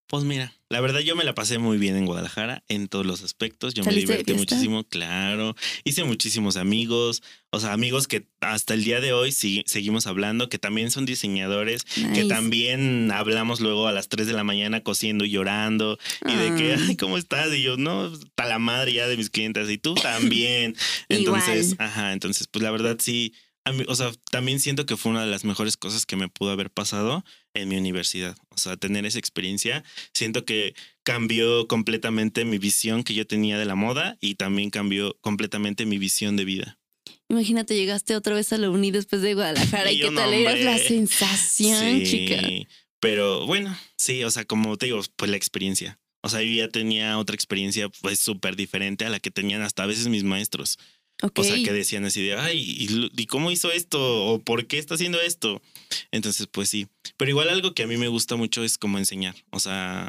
[0.08, 3.22] pues mira, la verdad yo me la pasé muy bien en Guadalajara en todos los
[3.22, 8.26] aspectos, yo me ¿Saliste de divertí muchísimo, claro, hice muchísimos amigos, o sea, amigos que
[8.40, 13.60] hasta el día de hoy sí, seguimos hablando, que también son diseñadores, que también hablamos
[13.60, 16.84] luego a las 3 de la mañana cosiendo y llorando y de que, Ah.
[16.88, 17.52] ay, ¿cómo estás?
[17.54, 20.74] Y yo, no, está la madre ya de mis clientes y tú también.
[21.08, 21.88] Entonces, Igual.
[21.88, 23.32] ajá, entonces, pues la verdad sí,
[23.64, 26.28] a mí, o sea, también siento que fue una de las mejores cosas que me
[26.28, 28.36] pudo haber pasado en mi universidad.
[28.50, 33.64] O sea, tener esa experiencia, siento que cambió completamente mi visión que yo tenía de
[33.64, 36.78] la moda y también cambió completamente mi visión de vida.
[37.28, 40.78] Imagínate, llegaste otra vez a la uni después de Guadalajara Y qué tal eras la
[40.78, 42.40] sensación, Sí, chica.
[43.00, 46.00] Pero bueno, sí, o sea, como te digo, pues la experiencia.
[46.22, 49.84] O sea, yo ya tenía otra experiencia pues súper diferente a la que tenían hasta
[49.84, 50.78] a veces mis maestros.
[51.34, 54.26] O sea, que decían así de, ay, ¿y, cómo hizo esto?
[54.26, 55.60] ¿O por qué está haciendo esto?
[56.12, 56.86] Entonces, pues sí.
[57.16, 59.34] Pero igual algo que a mí me gusta mucho es como enseñar.
[59.50, 60.08] O sea...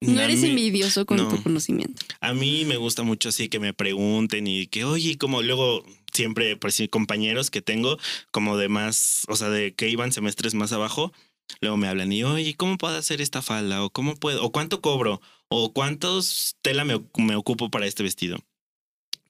[0.00, 1.28] no eres mí- envidioso con no.
[1.28, 2.02] tu conocimiento.
[2.20, 6.56] a mí me gusta mucho así que me pregunten y que, oye, como luego siempre,
[6.56, 7.98] por decir, compañeros que tengo,
[8.32, 11.12] como de más, o sea, de que iban semestres más abajo,
[11.60, 13.84] luego me hablan y, oye, ¿cómo puedo hacer esta falda?
[13.84, 14.42] ¿O cómo puedo?
[14.44, 15.20] ¿O cuánto cobro?
[15.48, 18.38] ¿O cuántos tela me, me ocupo para este vestido?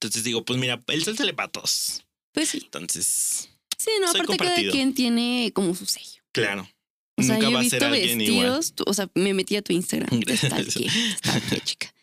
[0.03, 2.03] Entonces digo, pues mira, el sol sale para todos.
[2.33, 2.63] Pues sí.
[2.65, 6.23] Entonces, Sí, no, Soy aparte cada quien tiene como su sello.
[6.33, 6.69] claro.
[7.17, 8.37] O sea, Nunca yo va a ser alguien igual.
[8.47, 11.95] vestidos, tú- o sea, me metí a tu Instagram, te stalkeé, te stalkeé, chica.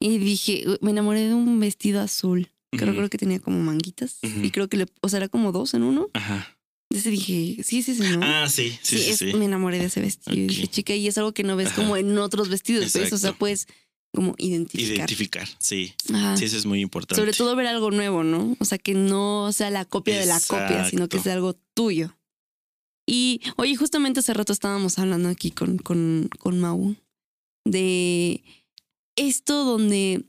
[0.00, 2.50] Y dije, me enamoré de un vestido azul.
[2.72, 4.18] Creo, que tenía como manguitas.
[4.22, 6.08] Y creo que le, o sea, era como dos en uno.
[6.12, 6.56] Ajá.
[6.90, 8.20] Ese dije, sí, sí, sí, ¿no?
[8.24, 9.26] Ah, sí, sí, sí, es- sí.
[9.34, 10.36] me enamoré de ese vestido.
[10.36, 11.76] Y dije, chica, y es algo que no ves Ajá.
[11.76, 13.12] como en otros vestidos, ¿ves?
[13.12, 13.38] O sea, Exacto.
[14.14, 14.96] Como identificar.
[14.96, 15.94] Identificar, sí.
[16.12, 16.36] Ajá.
[16.36, 17.20] Sí, eso es muy importante.
[17.20, 18.56] Sobre todo ver algo nuevo, ¿no?
[18.58, 22.16] O sea, que no sea la copia de la copia, sino que sea algo tuyo.
[23.06, 26.96] Y, oye, justamente hace rato estábamos hablando aquí con, con, con Mau
[27.66, 28.42] de
[29.16, 30.24] esto donde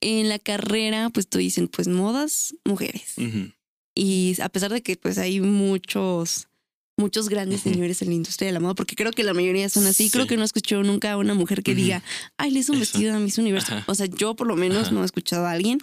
[0.00, 3.14] en la carrera, pues te dicen, pues modas, mujeres.
[3.94, 6.48] Y a pesar de que pues hay muchos,
[6.98, 9.86] muchos grandes señores en la industria de la moda, porque creo que la mayoría son
[9.86, 10.10] así, Sí.
[10.10, 12.02] creo que no he escuchado nunca a una mujer que diga,
[12.36, 12.92] ay, le hizo un Eso.
[12.92, 13.72] vestido a Miss Universo.
[13.74, 13.84] Ajá.
[13.90, 14.90] O sea, yo por lo menos Ajá.
[14.92, 15.78] no he escuchado a alguien.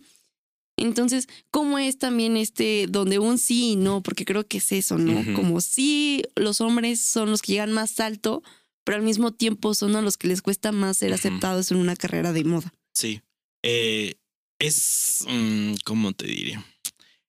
[0.77, 4.01] Entonces, ¿cómo es también este, donde un sí y no?
[4.03, 5.33] Porque creo que es eso, ¿no?
[5.33, 8.43] Como sí, los hombres son los que llegan más alto,
[8.83, 11.95] pero al mismo tiempo son a los que les cuesta más ser aceptados en una
[11.95, 12.73] carrera de moda.
[12.93, 13.21] Sí.
[13.63, 14.15] Eh,
[14.59, 16.59] es, mm, ¿cómo te diré?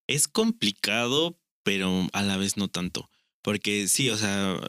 [0.08, 3.08] Es complicado, pero a la vez no tanto.
[3.46, 4.60] Porque sí, o sea,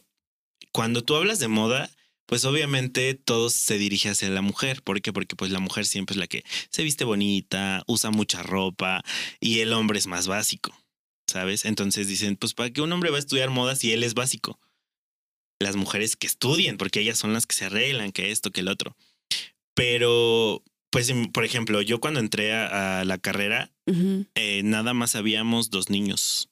[0.72, 1.90] cuando tú hablas de moda,
[2.28, 4.84] pues obviamente todo se dirige hacia la mujer.
[4.84, 5.12] ¿Por qué?
[5.12, 9.04] Porque pues la mujer siempre es la que se viste bonita, usa mucha ropa
[9.40, 10.78] y el hombre es más básico,
[11.26, 11.66] ¿sabes?
[11.66, 14.60] Entonces dicen, pues ¿para qué un hombre va a estudiar moda si él es básico?
[15.60, 18.68] Las mujeres que estudien, porque ellas son las que se arreglan, que esto, que el
[18.68, 18.96] otro.
[19.74, 23.72] Pero, pues, por ejemplo, yo cuando entré a, a la carrera,
[24.36, 26.52] eh, nada más habíamos dos niños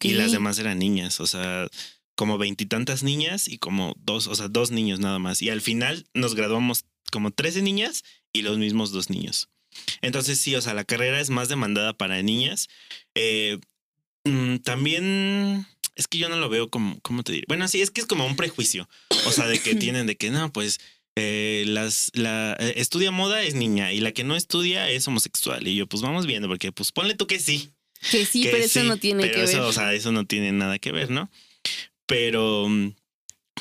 [0.00, 1.20] Y las demás eran niñas.
[1.20, 1.68] O sea,
[2.14, 5.42] como veintitantas niñas y como dos, o sea, dos niños nada más.
[5.42, 9.48] Y al final nos graduamos como 13 niñas y los mismos dos niños.
[10.00, 12.68] Entonces sí, o sea, la carrera es más demandada para niñas.
[13.14, 13.58] Eh,
[14.24, 17.44] mm, también es que yo no lo veo como, ¿cómo te diré?
[17.48, 18.88] Bueno, sí, es que es como un prejuicio.
[19.26, 20.80] O sea, de que tienen de que no, pues
[21.16, 25.66] eh, las, la eh, estudia moda es niña y la que no estudia es homosexual.
[25.66, 27.72] Y yo, pues vamos viendo, porque pues ponle tú que sí.
[28.10, 29.66] Que sí, pero eso no tiene pero que eso, ver.
[29.66, 31.30] O sea, eso no tiene nada que ver, ¿no?
[32.06, 32.68] Pero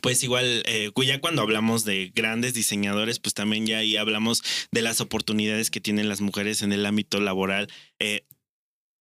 [0.01, 4.81] pues igual, eh, ya cuando hablamos de grandes diseñadores, pues también ya ahí hablamos de
[4.81, 7.67] las oportunidades que tienen las mujeres en el ámbito laboral,
[7.99, 8.25] eh,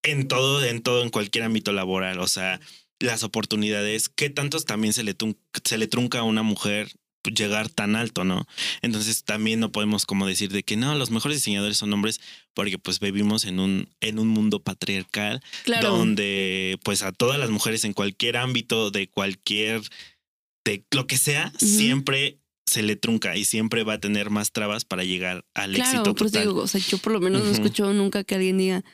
[0.03, 2.20] en todo, en todo, en cualquier ámbito laboral.
[2.20, 2.61] O sea,
[2.98, 5.16] las oportunidades, qué tantos también se le,
[5.64, 6.92] se le trunca a una mujer
[7.25, 8.47] llegar tan alto, ¿no?
[8.83, 12.21] Entonces también no podemos como decir de que no, los mejores diseñadores son hombres
[12.55, 15.91] porque pues vivimos en un, en un mundo patriarcal Claro.
[15.91, 19.83] donde pues a todas las mujeres en cualquier ámbito de cualquier
[20.65, 24.85] de lo que sea siempre se le trunca y siempre va a tener más trabas
[24.85, 26.49] para llegar al Claro, éxito pues total.
[26.49, 28.85] digo, o sea, yo por lo menos no escuchado nunca que alguien diga,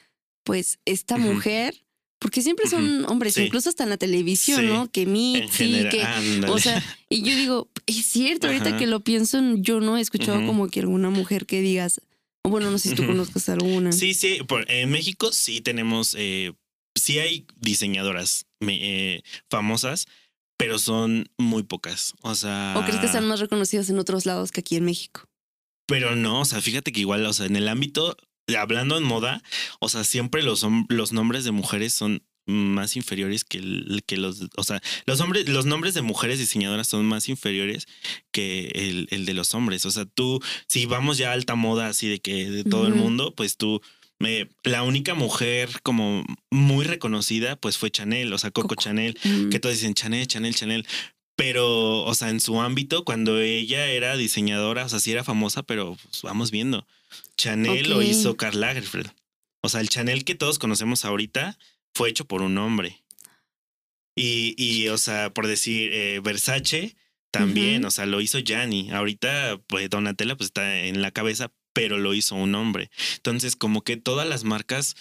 [0.45, 1.83] pues esta mujer,
[2.19, 3.43] porque siempre son hombres, Sí.
[3.43, 4.67] incluso hasta en la televisión, Sí.
[4.69, 4.91] ¿no?
[4.91, 6.53] Que Mitzi, que ándale.
[6.55, 10.45] O sea, y yo digo, es cierto, ahorita que lo pienso, yo no he escuchado
[10.47, 12.01] como que alguna mujer que digas,
[12.45, 13.13] o bueno, no sé si tú Ujú.
[13.13, 13.93] conozcas alguna.
[13.93, 16.53] sí, sí, por- en México sí tenemos, eh,
[16.97, 20.07] sí hay diseñadoras eh, famosas,
[20.59, 22.15] pero son muy pocas.
[22.23, 25.29] O sea, ¿O crees que están más reconocidas en otros lados que aquí en México?
[25.87, 28.17] Pero no, o sea, fíjate que igual, o sea, en el ámbito,
[28.59, 29.43] hablando en moda,
[29.81, 34.41] o sea, siempre los, los nombres de mujeres son más inferiores que, el- que los,
[34.57, 37.87] o sea, los hombres, los nombres de mujeres diseñadoras son más inferiores
[38.33, 39.85] que el, el de los hombres.
[39.85, 42.95] O sea, tú, si vamos ya a alta moda así de que de todo el
[42.95, 43.83] mundo, pues tú,
[44.19, 48.83] me, la única mujer como muy reconocida, pues fue Chanel, o sea, Coco, Coco.
[48.83, 49.19] Chanel
[49.51, 50.87] que todos dicen Chanel, Chanel, Chanel.
[51.39, 55.63] Pero, o sea, en su ámbito, cuando ella era diseñadora, o sea, sí era famosa,
[55.63, 56.87] pero pues, vamos viendo.
[57.37, 59.11] Chanel lo hizo Karl Lagerfeld.
[59.63, 61.59] O sea, el Chanel que todos conocemos ahorita
[61.97, 63.03] fue hecho por un hombre.
[64.15, 66.95] Y, y o sea, por decir, eh, Versace
[67.31, 68.91] también, o sea, lo hizo Gianni.
[68.91, 72.91] Ahorita, pues Donatella pues está en la cabeza, pero lo hizo un hombre.
[73.17, 74.95] Entonces, como que todas las marcas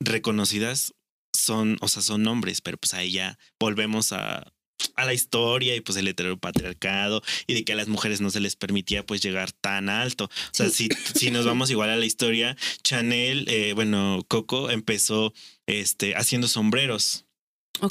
[0.00, 0.94] reconocidas
[1.32, 4.52] son, o sea, son hombres, pero pues ahí ya volvemos a,
[4.94, 8.40] a la historia y pues el heteropatriarcado y de que a las mujeres no se
[8.40, 10.24] les permitía pues llegar tan alto.
[10.26, 10.88] O sea, Sí.
[11.12, 15.32] si, si nos vamos igual a la historia, Chanel, eh, bueno, Coco empezó
[15.66, 17.24] este, haciendo sombreros.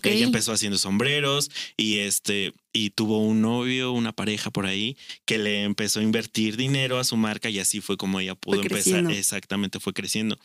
[0.01, 5.37] Ella empezó haciendo sombreros y este y tuvo un novio, una pareja por ahí que
[5.37, 8.65] le empezó a invertir dinero a su marca y así fue como ella pudo Fue
[8.79, 9.11] empezar.
[9.11, 10.39] Exactamente, fue creciendo.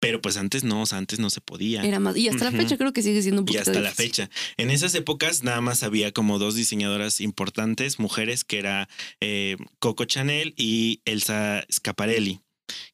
[0.00, 1.82] Pero pues antes no, o sea, antes no se podía.
[1.82, 2.16] Era más.
[2.16, 4.30] Y hasta la fecha creo que sigue siendo un Y poquito hasta la fecha.
[4.56, 8.88] En esas épocas nada más había como dos diseñadoras importantes, mujeres, que era
[9.20, 12.40] eh, Coco Chanel y Elsa Scaparelli,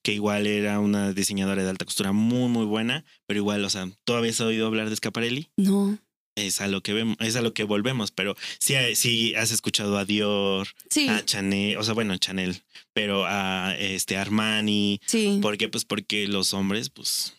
[0.03, 3.89] que igual era una diseñadora de alta costura muy, muy buena, pero igual, o sea,
[4.05, 5.49] ¿tú habías oído hablar de Scaparelli?
[5.57, 5.99] No.
[6.37, 9.97] Es a lo que vemos, es a lo que volvemos, pero sí, sí has escuchado
[9.97, 11.09] a Dior, Sí.
[11.09, 15.39] a Chanel, o sea, bueno, Chanel, pero a este Armani, sí.
[15.41, 15.69] ¿por qué?
[15.71, 17.33] Pues porque los hombres, pues,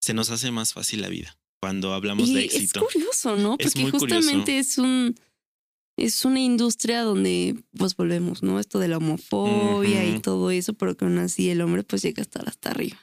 [0.00, 2.80] se nos hace más fácil la vida cuando hablamos y de es éxito.
[2.86, 3.56] curioso, ¿no?
[3.58, 4.16] Es Porque muy curioso.
[4.20, 5.14] justamente es un
[6.00, 8.58] es una industria donde pues volvemos, ¿no?
[8.58, 12.22] Esto de la homofobia y todo eso, pero que aún así el hombre pues llega
[12.22, 12.98] a estar hasta arriba.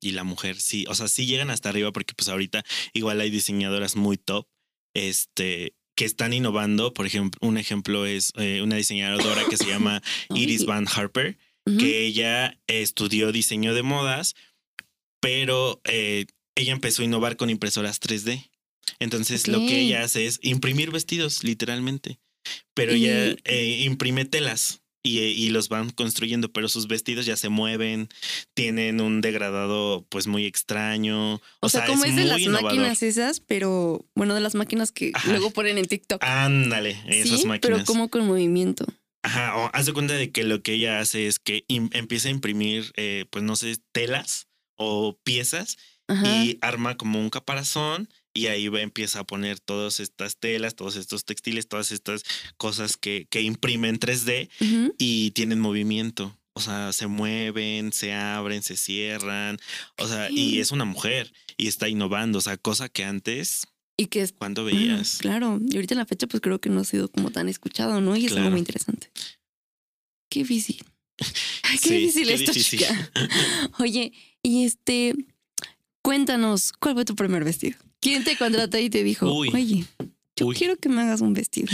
[0.00, 3.30] Y la mujer, sí, o sea, sí llegan hasta arriba porque pues ahorita igual hay
[3.30, 4.46] diseñadoras muy top,
[4.94, 6.92] este, que están innovando.
[6.92, 10.02] Por ejemplo, un ejemplo es eh, una diseñadora que se llama
[10.34, 10.66] Iris.
[10.66, 11.38] Van Harper,
[11.78, 14.36] que ella estudió diseño de modas,
[15.20, 18.48] pero eh, ella empezó a innovar con impresoras 3D.
[19.00, 22.20] Entonces lo que ella hace es imprimir vestidos, literalmente.
[22.74, 27.26] Pero Y- ella eh, imprime telas y, eh, y los van construyendo, pero sus vestidos
[27.26, 28.08] ya se mueven,
[28.54, 31.40] tienen un degradado pues muy extraño.
[31.60, 32.74] O, sea, como es, de las innovador.
[32.74, 35.30] máquinas esas, pero bueno, de las máquinas que Ajá.
[35.30, 36.22] luego ponen en TikTok.
[36.24, 37.60] Ándale, esas sí, máquinas.
[37.60, 38.84] pero como con movimiento.
[39.22, 42.32] Ajá, o haz de cuenta de que lo que ella hace es que empieza a
[42.32, 45.78] imprimir, eh, pues no sé, telas o piezas
[46.08, 46.44] Ajá.
[46.44, 50.96] y arma como un caparazón y ahí va, empieza a poner todas estas telas, todos
[50.96, 52.22] estos textiles, todas estas
[52.56, 54.94] cosas que, que imprime en 3D Ujú.
[54.98, 56.38] y tienen movimiento.
[56.54, 59.58] O sea, se mueven, se abren, se cierran.
[59.98, 62.38] O sea, y es una mujer y está innovando.
[62.38, 63.66] O sea, cosa que antes,
[63.98, 65.18] Y que es ¿cuándo bueno, veías?
[65.18, 68.00] claro, y ahorita en la fecha pues creo que no ha sido como tan escuchado,
[68.00, 68.16] ¿no?
[68.16, 69.10] Y es algo muy interesante.
[70.30, 70.78] Qué difícil.
[71.62, 72.78] Ay, qué Sí, difícil qué esto, difícil.
[72.80, 73.10] chica.
[73.78, 75.14] Oye, y este,
[76.02, 77.78] cuéntanos, ¿cuál fue tu primer vestido?
[78.00, 79.50] ¿Quién te contrató y te dijo, Uy.
[79.52, 79.84] oye,
[80.36, 80.54] Yo Uy.
[80.56, 81.68] quiero que me hagas un vestido.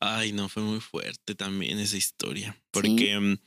[0.00, 2.56] Ay, no, fue muy fuerte también esa historia.
[2.70, 3.38] Porque,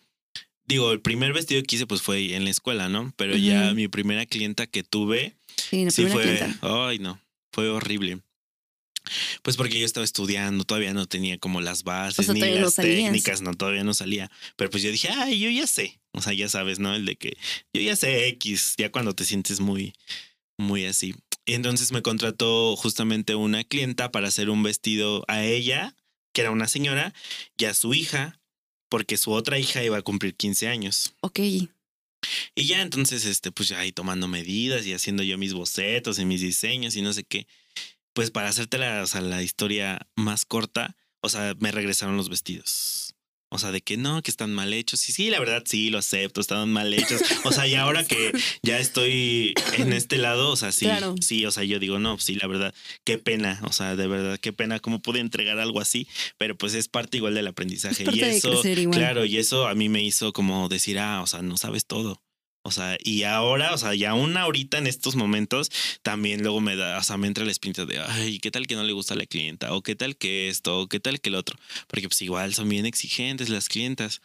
[0.66, 3.14] digo, el primer vestido que hice pues fue en la escuela, ¿no?
[3.18, 5.36] Pero ya mi primera clienta que tuve,
[5.70, 6.88] Sí, la sí fue, clienta.
[6.88, 7.20] ay, no,
[7.52, 8.22] fue horrible.
[9.42, 12.76] Pues porque yo estaba estudiando, todavía no tenía como las bases sea, ni no las
[12.76, 14.30] técnicas, no, todavía no salía.
[14.56, 16.00] Pero pues yo dije, ay, yo ya sé.
[16.14, 16.94] O sea, ya sabes, ¿no?
[16.96, 17.36] El de que
[17.74, 19.94] yo ya sé X, ya cuando te sientes muy,
[20.58, 21.16] muy así.
[21.46, 25.96] Y entonces me contrató justamente una clienta para hacer un vestido a ella,
[26.34, 27.14] que era una señora,
[27.58, 28.40] y a su hija,
[28.90, 31.14] porque su otra hija iba a cumplir 15 años.
[31.22, 31.40] Ok.
[32.56, 36.26] Y ya entonces, este, pues ya ahí tomando medidas y haciendo yo mis bocetos y
[36.26, 37.48] mis diseños y no sé qué.
[38.14, 42.30] Pues para hacerte la, o sea, la historia más corta, o sea, me regresaron los
[42.30, 43.11] vestidos.
[43.54, 45.08] O sea, de que no, que están mal hechos.
[45.10, 47.22] Y sí, la verdad, sí, lo acepto, estaban mal hechos.
[47.44, 48.32] O sea, y ahora que
[48.64, 51.16] ya estoy en este lado, o sea, sí, Claro.
[51.22, 53.60] sí, o sea, yo digo, no, sí, la verdad, qué pena.
[53.64, 56.08] O sea, de verdad, qué pena cómo pude entregar algo así.
[56.38, 58.04] Pero pues es parte igual del aprendizaje.
[58.04, 58.98] Es parte y eso, igual.
[58.98, 62.22] claro, y eso a mí me hizo como decir, ah, o sea, no sabes todo.
[62.64, 65.72] O sea, y ahora, o sea, y aún ahorita en estos momentos,
[66.04, 68.76] también luego me da, o sea, me entra el espíritu de, ay, ¿qué tal que
[68.76, 69.74] no le gusta a la clienta?
[69.74, 71.58] O qué tal que esto, o qué tal que el otro.
[71.88, 74.22] Porque pues igual son bien exigentes las clientas.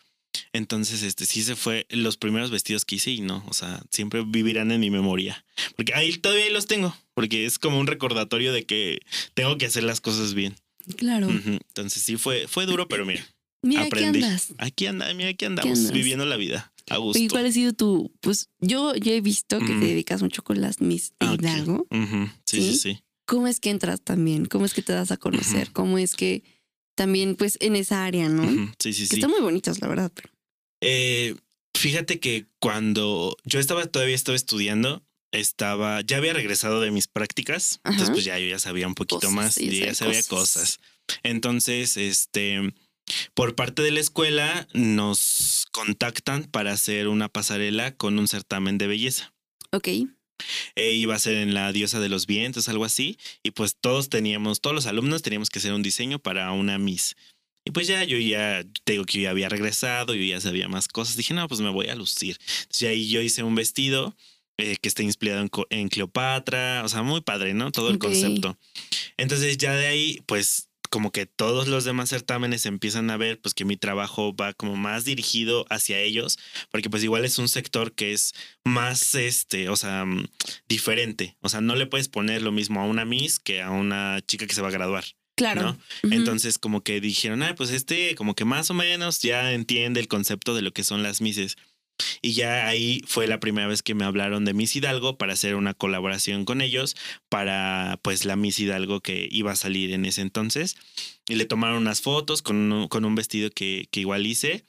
[0.53, 4.22] Entonces, este sí se fue los primeros vestidos que hice y no, o sea, siempre
[4.27, 5.44] vivirán en mi memoria.
[5.75, 9.01] Porque ahí todavía los tengo, porque es como un recordatorio de que
[9.33, 10.55] tengo que hacer las cosas bien.
[10.99, 11.29] Claro.
[11.31, 13.27] Entonces sí fue, fue duro, pero mira,
[13.62, 14.20] Mira, aprendí.
[14.20, 14.49] ¿qué andas?
[14.59, 15.92] Aquí anda, mira, aquí andamos, andas?
[15.92, 17.22] viviendo la vida a gusto.
[17.22, 19.81] ¿Y cuál ha sido tu, pues yo, yo he visto que Mm.
[19.81, 21.37] te dedicas mucho con las Miss de Ah.
[21.38, 21.87] Hidalgo.
[22.44, 22.79] Sí, sí, ¿Sí?
[22.79, 22.99] sí.
[23.27, 24.46] ¿Cómo es que entras también?
[24.46, 25.72] ¿Cómo es que te das a conocer?
[25.72, 26.44] ¿Cómo es que
[26.94, 28.44] también, pues, en esa área, ¿no?
[28.79, 29.14] Sí, sí, Que sí.
[29.16, 30.12] están muy bonitas, la verdad.
[30.14, 30.31] pero-
[30.81, 31.35] Eh,
[31.77, 37.81] fíjate que cuando yo estaba todavía estaba estudiando, estaba, ya había regresado de mis prácticas,
[37.83, 37.92] Ajá.
[37.94, 40.29] entonces pues ya yo ya sabía un poquito Cosas, más sí, ya sabía sabía cosas.
[40.29, 40.81] cosas.
[41.25, 42.72] Entonces, este,
[43.35, 48.87] por parte de la escuela nos contactan para hacer una pasarela con un certamen de
[48.87, 49.33] belleza.
[49.73, 49.88] Ok.
[50.75, 53.19] Eh, iba a ser en la diosa de los vientos, algo así.
[53.42, 57.16] Y pues todos teníamos, todos los alumnos teníamos que hacer un diseño para una Miss.
[57.64, 60.69] Y pues ya yo ya, te digo que yo ya había regresado, yo ya sabía
[60.69, 61.16] más cosas.
[61.16, 62.38] Dije, no, pues me voy a lucir.
[62.40, 64.14] Entonces ya ahí yo hice un vestido
[64.59, 66.83] eh, que está inspirado en, Cleopatra.
[66.85, 67.73] O sea, muy padre, ¿no?
[67.73, 68.57] Todo el concepto.
[69.16, 73.55] Entonces ya de ahí, pues como que todos los demás certámenes empiezan a ver pues
[73.55, 76.38] que mi trabajo va como más dirigido hacia ellos,
[76.70, 80.27] porque pues igual es un sector que es más este, o sea, mm,
[80.68, 84.20] diferente, o sea, no le puedes poner lo mismo a una Miss que a una
[84.27, 85.05] chica que se va a graduar.
[85.37, 85.77] Claro.
[86.03, 90.09] Entonces como que dijeron, ah, pues este como que más o menos ya entiende el
[90.09, 91.57] concepto de lo que son las Misses.
[92.23, 95.55] Y ya ahí fue la primera vez que me hablaron de Miss Hidalgo para hacer
[95.55, 96.97] una colaboración con ellos
[97.29, 100.77] para pues la Miss Hidalgo que iba a salir en ese entonces.
[101.29, 104.65] Y le tomaron unas fotos con un, con un vestido que, que igual hice.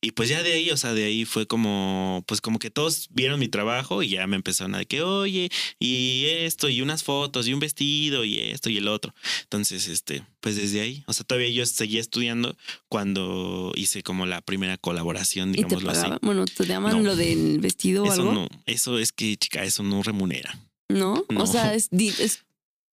[0.00, 3.08] Y pues ya de ahí, o sea, de ahí fue como, pues como que todos
[3.10, 7.04] vieron mi trabajo y ya me empezaron a de que, oye, y esto, y unas
[7.04, 9.14] fotos, y un vestido, y esto, y el otro.
[9.44, 12.56] Entonces, este, pues desde ahí, o sea, todavía yo seguía estudiando
[12.88, 16.10] cuando hice como la primera colaboración, ¿Y te digámoslo así.
[16.22, 17.02] Bueno, ¿te llaman No.
[17.02, 18.32] lo del vestido o Eso algo?
[18.32, 20.58] no, eso es que, chica, eso no remunera.
[20.88, 21.24] ¿No?
[21.30, 21.42] No.
[21.44, 22.44] O sea, es, es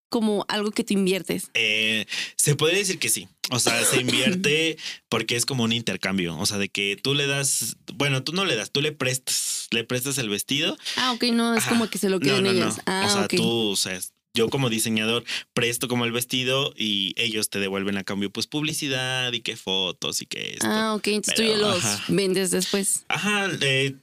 [0.09, 1.49] como algo que te inviertes.
[1.53, 3.27] Eh, se podría decir que sí.
[3.51, 6.37] O sea, se invierte porque es como un intercambio.
[6.37, 9.67] O sea, de que tú le das, bueno, tú no le das, tú le prestas,
[9.71, 10.77] le prestas el vestido.
[10.97, 11.69] Ah, ok, no, es Ajá.
[11.69, 12.77] como que se lo No, queden no, ellas.
[12.77, 12.83] no.
[12.87, 13.99] Ah, o sea, tú, o sea,
[14.35, 19.33] yo como diseñador presto como el vestido y ellos te devuelven a cambio pues publicidad
[19.33, 20.67] y qué fotos y qué esto.
[20.69, 22.03] Ah, ok, entonces tú ya los ajá.
[22.09, 23.05] vendes después.
[23.09, 23.95] Ajá, eh,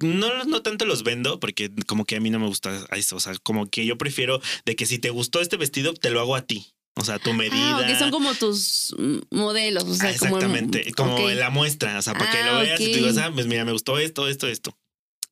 [0.00, 3.16] no, no tanto los vendo porque como que a mí no me gusta eso.
[3.16, 6.20] O sea, como que yo prefiero de que si te gustó este vestido, te lo
[6.20, 6.66] hago a ti.
[6.94, 7.78] O sea, tu medida.
[7.86, 8.92] Ah, son como tus
[9.30, 10.36] modelos, o sea, Ah, como...
[10.36, 11.30] exactamente, como, ok.
[11.36, 13.64] la muestra, o sea, para que lo Ah, veas y tú digas, ah, pues mira,
[13.64, 14.76] me gustó esto, esto, esto.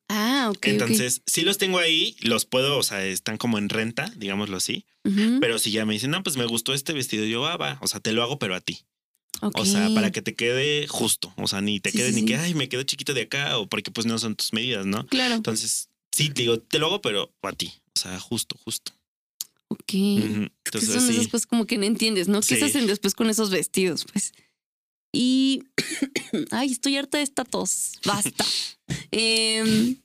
[0.07, 0.65] Ah, ok.
[0.67, 4.85] Entonces, sí los tengo ahí, los puedo, o sea, están como en renta, digámoslo así.
[5.41, 7.87] Pero si ya me dicen, no, pues me gustó este vestido, yo, ah, va, o
[7.87, 8.79] sea, te lo hago, pero a ti.
[9.41, 12.21] O sea, para que te quede justo, o sea, ni te Sí, quede sí, ni
[12.21, 12.25] sí.
[12.27, 15.05] que, ay, me quedó chiquito de acá, o porque pues no son tus medidas, ¿no?
[15.07, 17.71] Claro, Entonces, sí, digo, te lo hago, pero a ti.
[17.95, 18.91] O sea, justo, justo.
[19.67, 19.93] ok.
[19.93, 21.13] Entonces, son sí.
[21.13, 22.41] esas pues como que no entiendes, ¿no?
[22.41, 24.05] ¿Qué se hacen después con esos vestidos?
[24.11, 24.33] Pues.
[25.13, 25.63] Y.
[26.51, 27.93] Ay, estoy harta de esta tos.
[28.05, 28.45] Basta.
[29.11, 29.97] Em,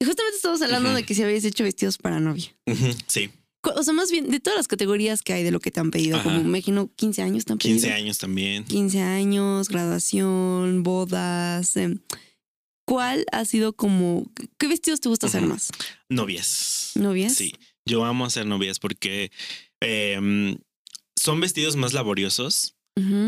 [0.00, 2.52] justamente estamos hablando de que si habías hecho vestidos para novia.
[3.06, 3.30] Sí,
[3.62, 5.90] O sea, más bien, de todas las categorías que hay de lo que te han
[5.90, 6.24] pedido, Ajá.
[6.24, 7.58] como me imagino 15 años pedido.
[7.58, 8.64] 15 años también.
[8.64, 11.76] 15 años, graduación, bodas.
[11.76, 11.98] em,
[12.84, 14.30] ¿Cuál ha sido como.
[14.58, 15.70] ¿Qué vestidos te gusta hacer más?
[16.08, 16.90] Novias.
[16.96, 17.34] ¿Novias?
[17.34, 17.54] Sí,
[17.86, 19.30] yo amo hacer novias porque
[19.80, 20.56] eh,
[21.16, 22.74] son vestidos más laboriosos,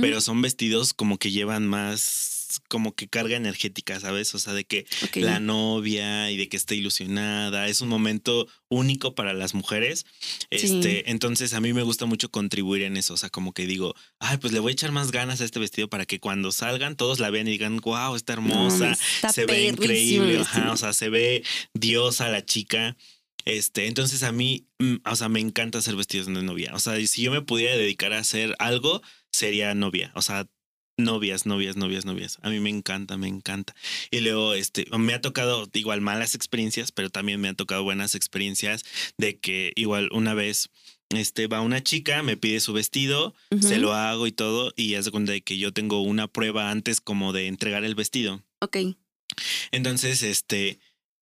[0.00, 2.33] pero son vestidos como que llevan más
[2.68, 4.34] como que carga energética, ¿sabes?
[4.34, 7.68] O sea, de que la novia y de que esté ilusionada.
[7.68, 10.06] Es un momento único para las mujeres.
[10.50, 13.14] Este, entonces a mí me gusta mucho contribuir en eso.
[13.14, 15.60] O sea, como que digo, ay, pues le voy a echar más ganas a este
[15.60, 19.32] vestido para que cuando salgan todos la vean y digan, wow, está No, hermosa, está
[19.32, 21.42] se ve increíble, ajá, o sea, se ve
[21.72, 22.96] diosa la chica.
[23.44, 26.72] Este, entonces a mí, mm, o sea, me encanta hacer vestidos de novia.
[26.74, 30.12] O sea, si yo me pudiera dedicar a hacer algo, sería novia.
[30.14, 30.46] O sea,
[30.96, 32.38] novias, novias, novias, novias.
[32.42, 33.74] A mí me encanta, me encanta.
[34.10, 38.14] Y luego, este, me ha tocado igual malas experiencias, pero también me han tocado buenas
[38.14, 38.84] experiencias
[39.18, 40.70] de que igual una vez,
[41.10, 45.10] este, va una chica, me pide su vestido, se lo hago y todo, y hace
[45.10, 48.42] cuenta de que yo tengo una prueba antes como de entregar el vestido.
[48.60, 48.78] Ok.
[49.70, 50.78] Entonces, este,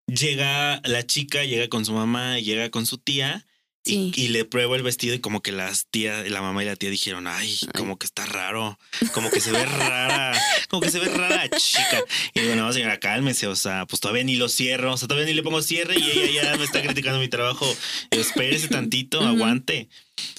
[0.06, 3.46] llega la chica, llega con su mamá, llega con su tía.
[3.84, 4.12] Y, Sí.
[4.14, 6.88] y le pruebo el vestido y como que las tías, la mamá y la tía
[6.88, 8.78] dijeron, ay, como que está raro,
[9.12, 12.02] como que se ve rara, como que se ve rara chica.
[12.34, 15.26] Y digo, no, señora, cálmese, o sea, pues todavía ni lo cierro, o sea, todavía
[15.26, 17.66] ni le pongo cierre y ella ya me está criticando mi trabajo.
[18.10, 19.88] Espérese tantito, aguante.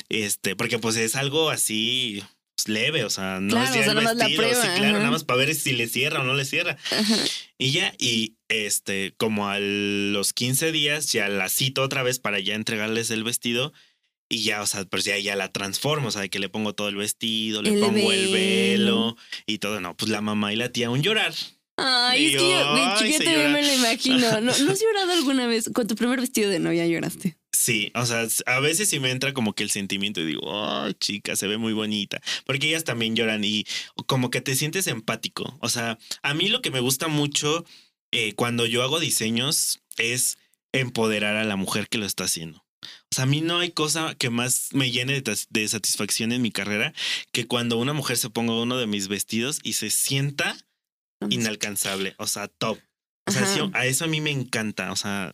[0.08, 2.24] Este, porque pues es algo así
[2.56, 4.86] pues, leve, o sea, no Claro, es o ya sea, el vestido, sí, prueba, claro,
[4.86, 4.98] ajá.
[5.00, 6.78] nada más para ver si le cierra o no le cierra.
[6.92, 7.16] Ajá.
[7.58, 12.40] Y ya, y este, como a los 15 días, ya la cito otra vez para
[12.40, 13.74] ya entregarles el vestido.
[14.30, 16.74] Y ya, o sea, pues ya, ya la transformo, o sea, de que le pongo
[16.74, 18.34] todo el vestido, le El pongo el velo.
[18.34, 19.80] velo y todo.
[19.80, 21.34] No, pues la mamá y la tía un llorar.
[21.78, 24.42] Ay, es que yo, chiquita yo me lo imagino.
[24.42, 25.70] ¿No, ¿No has llorado alguna vez?
[25.74, 27.38] Con tu primer vestido de novia lloraste.
[27.52, 30.94] Sí, o sea, a veces sí me entra como que el sentimiento y digo, ay,
[30.96, 32.20] chica, se ve muy bonita.
[32.46, 33.66] Porque ellas también lloran y
[34.06, 35.58] como que te sientes empático.
[35.62, 37.66] O sea, a mí lo que me gusta mucho
[38.12, 40.38] eh, cuando yo hago diseños es
[40.74, 42.66] empoderar a la mujer que lo está haciendo.
[42.84, 46.42] O sea, a mí no hay cosa que más me llene de, de satisfacción en
[46.42, 46.94] mi carrera
[47.32, 50.58] que cuando una mujer se ponga uno de mis vestidos y se sienta
[51.30, 52.80] inalcanzable, o sea, top.
[53.26, 55.34] O sea, sí, a eso a mí me encanta, o sea,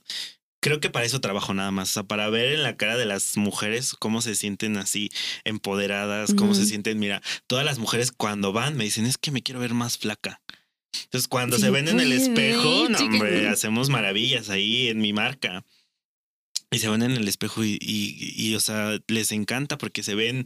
[0.62, 3.06] creo que para eso trabajo nada más, o sea, para ver en la cara de
[3.06, 5.10] las mujeres cómo se sienten así
[5.44, 9.42] empoderadas, cómo se sienten, mira, todas las mujeres cuando van me dicen, es que me
[9.42, 10.42] quiero ver más flaca.
[11.04, 13.12] Entonces, cuando Sí, se ven en el espejo, no, chica.
[13.12, 15.64] hombre, hacemos maravillas ahí en mi marca.
[16.72, 20.16] Y se ven en el espejo y, y, y, o sea, les encanta porque se
[20.16, 20.46] ven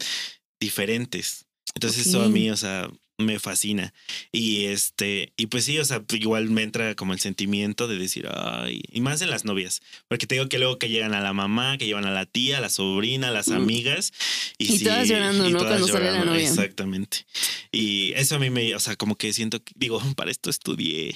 [0.60, 1.46] diferentes.
[1.76, 2.89] Entonces, eso a mí, o sea,
[3.24, 3.93] me fascina.
[4.32, 8.28] Y este, y pues sí, o sea, igual me entra como el sentimiento de decir,
[8.32, 11.34] ay, y más en las novias, porque te digo que luego que llegan a la
[11.34, 13.53] mamá, que llevan a la tía, a la sobrina, a las Mm.
[13.53, 14.13] amigas.
[14.57, 15.59] Y, Y todas llorando, ¿no?
[15.59, 16.47] Cuando sale la novia.
[16.47, 17.26] Exactamente.
[17.71, 21.15] Y eso a mí me, o sea, como que siento, que- digo, para esto estudié.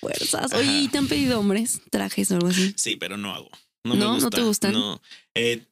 [0.00, 0.52] Fuerzas.
[0.52, 0.58] Ajá.
[0.58, 2.72] Oye, ¿y te han pedido hombres trajes o algo así?
[2.76, 3.50] Sí, pero no hago.
[3.84, 3.96] No, ¿No?
[3.96, 4.30] me ¿No gusta.
[4.30, 4.72] te gustan?
[4.72, 5.00] No.
[5.34, 5.62] Eh,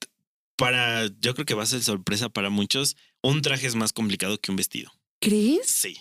[0.57, 2.97] para, yo creo que va a ser sorpresa para muchos.
[3.23, 4.91] Un traje es más complicado que un vestido.
[5.31, 5.67] ¿Crees?
[5.69, 5.97] Sí.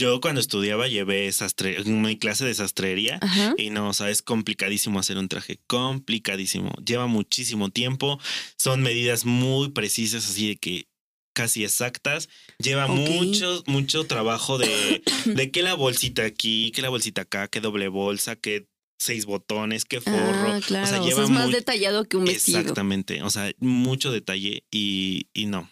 [0.00, 3.54] Yo cuando estudiaba llevé sastre, mi clase de sastrería Ajá.
[3.58, 6.72] y no, o sea, es complicadísimo hacer un traje, complicadísimo.
[6.86, 8.20] Lleva muchísimo tiempo,
[8.56, 10.86] son medidas muy precisas, así de que
[11.34, 12.28] casi exactas.
[12.58, 17.60] Lleva mucho, mucho trabajo de, de que la bolsita aquí, que la bolsita acá, que
[17.60, 18.66] doble bolsa, que
[19.00, 20.52] seis botones, que forro.
[20.54, 20.84] Ah, claro.
[20.84, 22.60] O sea, O sea, lleva es más muy- detallado que un vestido.
[22.60, 25.68] Exactamente, o sea, mucho detalle y, y no.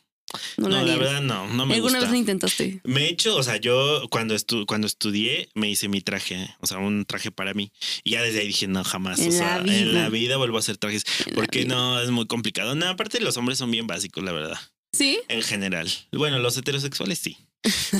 [0.57, 2.01] No, No, la verdad no, no me ¿Alguna gusta.
[2.01, 2.81] vez lo intentaste?
[2.85, 6.67] Me he hecho, o sea, yo cuando, estu cuando estudié me hice mi traje, o
[6.67, 7.71] sea, un traje para mí.
[8.05, 9.21] Y ya desde ahí dije, no, jamás.
[9.21, 10.09] En o sea, la en la vida.
[10.11, 11.05] vida vuelvo a hacer trajes.
[11.27, 11.75] En Porque vida.
[11.75, 12.75] no, es muy complicado.
[12.75, 14.59] No, aparte los hombres son bien básicos, la verdad.
[14.93, 15.19] ¿Sí?
[15.29, 15.91] En general.
[16.13, 17.37] Bueno, los heterosexuales sí.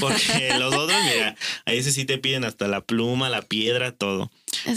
[0.01, 4.31] Porque los otros, mira, a ese sí te piden hasta la pluma, la piedra, todo.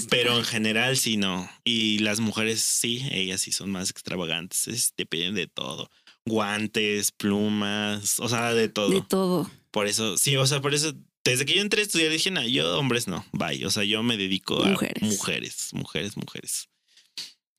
[0.10, 1.50] Pero en general sí no.
[1.64, 4.68] Y las mujeres sí, ellas sí son más extravagantes.
[4.68, 5.90] es- Te piden de todo.
[6.26, 8.90] Guantes, plumas, o sea, de todo.
[8.90, 9.50] De todo.
[9.72, 10.94] Por eso, sí, o sea, por eso,
[11.24, 13.66] desde que yo entré a estudiar dije, no, yo hombres no, bye.
[13.66, 15.02] O sea, yo me dedico a Mujeres.
[15.04, 16.70] mujeres, mujeres, mujeres.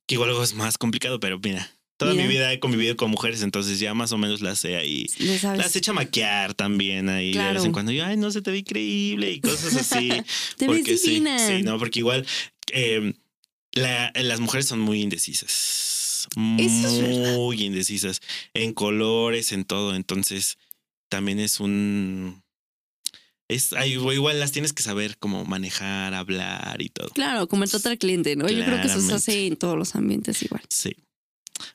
[0.07, 2.25] Que igual algo es más complicado, pero mira, toda Mira.
[2.25, 5.07] mi vida he convivido con mujeres, entonces ya más o menos las sé ahí.
[5.43, 7.91] Las he hecho maquillar también ahí de vez en cuando.
[7.91, 10.09] Yo, ay, no se te ve increíble y cosas así.
[10.57, 11.37] Te ves porque sí, divina.
[11.39, 12.25] sí, no, porque igual
[12.73, 13.13] eh,
[13.73, 15.90] la- las mujeres son muy indecisas.
[16.57, 17.01] Eso.
[17.37, 18.19] Muy indecisas
[18.53, 19.95] en colores, en todo.
[19.95, 20.57] Entonces,
[21.09, 22.43] también es un.
[23.47, 27.09] Es, ay, igual las tienes que saber cómo manejar, hablar y todo.
[27.09, 28.47] Claro, como el trato al cliente, ¿no?
[28.49, 30.63] Yo creo que eso se hace en todos los ambientes igual.
[30.69, 30.95] Sí.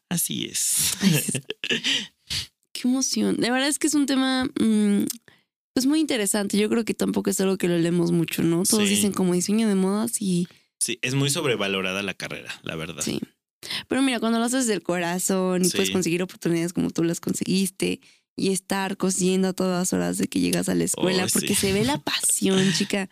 [0.09, 0.95] Así es.
[1.03, 1.23] Ay.
[2.73, 3.37] Qué emoción.
[3.37, 5.05] De verdad es que es un tema mm,
[5.75, 6.57] pues muy interesante.
[6.59, 8.63] Yo creo que tampoco es algo que lo leemos mucho, ¿no?
[8.65, 8.95] Todos Sí.
[8.95, 13.03] dicen como diseño de modas y sí, es muy sobrevalorada la carrera, la verdad.
[13.03, 13.21] sí.
[13.89, 15.77] Pero mira, cuando lo haces del corazón y Sí.
[15.77, 18.01] puedes conseguir oportunidades como tú las conseguiste
[18.37, 21.61] y estar cosiendo a todas horas de que llegas a la escuela, Oh, porque sí.
[21.63, 23.09] se ve la pasión, chica.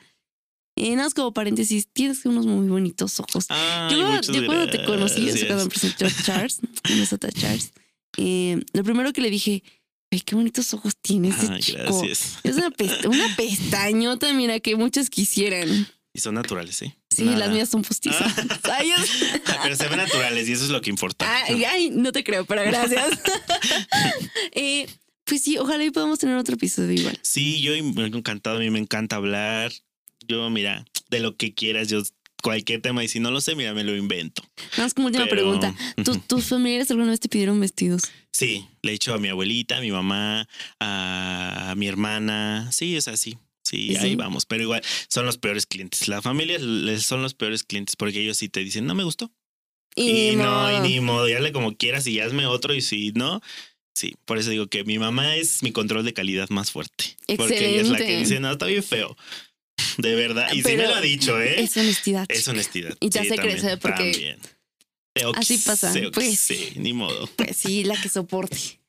[0.76, 3.46] Eh, nada más como paréntesis, tienes unos muy bonitos ojos.
[3.48, 5.46] Ay, yo muchas yo cuando te conocí, o sea, gracias.
[5.46, 6.58] cuando me presentó Charles,
[6.90, 7.72] un besote a Charles,
[8.16, 9.62] eh, lo primero que le dije,
[10.10, 11.78] ay, qué bonitos ojos tiene ese Ay, chico.
[11.78, 12.38] gracias.
[12.42, 15.86] Es una, pest- una pestañota, mira, que muchos quisieran.
[16.12, 16.92] Y son naturales, ¿sí?
[17.14, 17.38] Sí, Nada.
[17.38, 18.32] las mías son postizas.
[18.72, 21.26] Ay, es- Pero se ven naturales y eso es lo que importa.
[21.46, 23.18] ay, ay, no te creo, pero gracias.
[24.52, 24.86] Eh,
[25.24, 27.18] pues sí, ojalá y podamos tener otro episodio igual.
[27.22, 29.72] Sí, yo me he encantado, a mí me encanta hablar.
[30.28, 32.02] Yo, mira, de lo que quieras, yo
[32.42, 34.42] cualquier tema y si no lo sé, mira, me lo invento.
[34.72, 35.74] Nada más como última Pero- pregunta.
[36.04, 38.02] ¿Tu- ¿Tus familiares alguna vez te pidieron vestidos?
[38.32, 40.46] Sí, le he hecho a mi abuelita, a mi mamá,
[40.80, 42.68] a mi hermana.
[42.72, 43.38] Sí, es así.
[43.74, 44.16] Sí, ¿Y ahí sí?
[44.16, 44.46] vamos.
[44.46, 46.08] Pero igual son los peores clientes.
[46.08, 46.58] La familia
[47.00, 49.32] son los peores clientes porque ellos sí te dicen, no me gustó.
[49.96, 52.74] Y, Y, no, y ni modo, y hazle como quieras y hazme otro.
[52.74, 53.40] Y si no,
[53.94, 54.14] sí.
[54.24, 57.16] Por eso digo que mi mamá es mi control de calidad más fuerte.
[57.36, 58.18] Porque ella es la que Excelente.
[58.28, 59.16] dice, no, está bien feo.
[59.98, 60.48] De verdad.
[60.52, 61.60] Y sí me Pero lo ha dicho, ¿eh?
[61.62, 62.26] Es honestidad.
[62.28, 62.96] Es honestidad.
[63.00, 64.38] Y te Sí, hace también, crecer porque también.
[65.36, 66.40] Así pasa, pues.
[66.40, 67.28] Sí, ni modo.
[67.36, 68.80] Pues sí, la que soporte.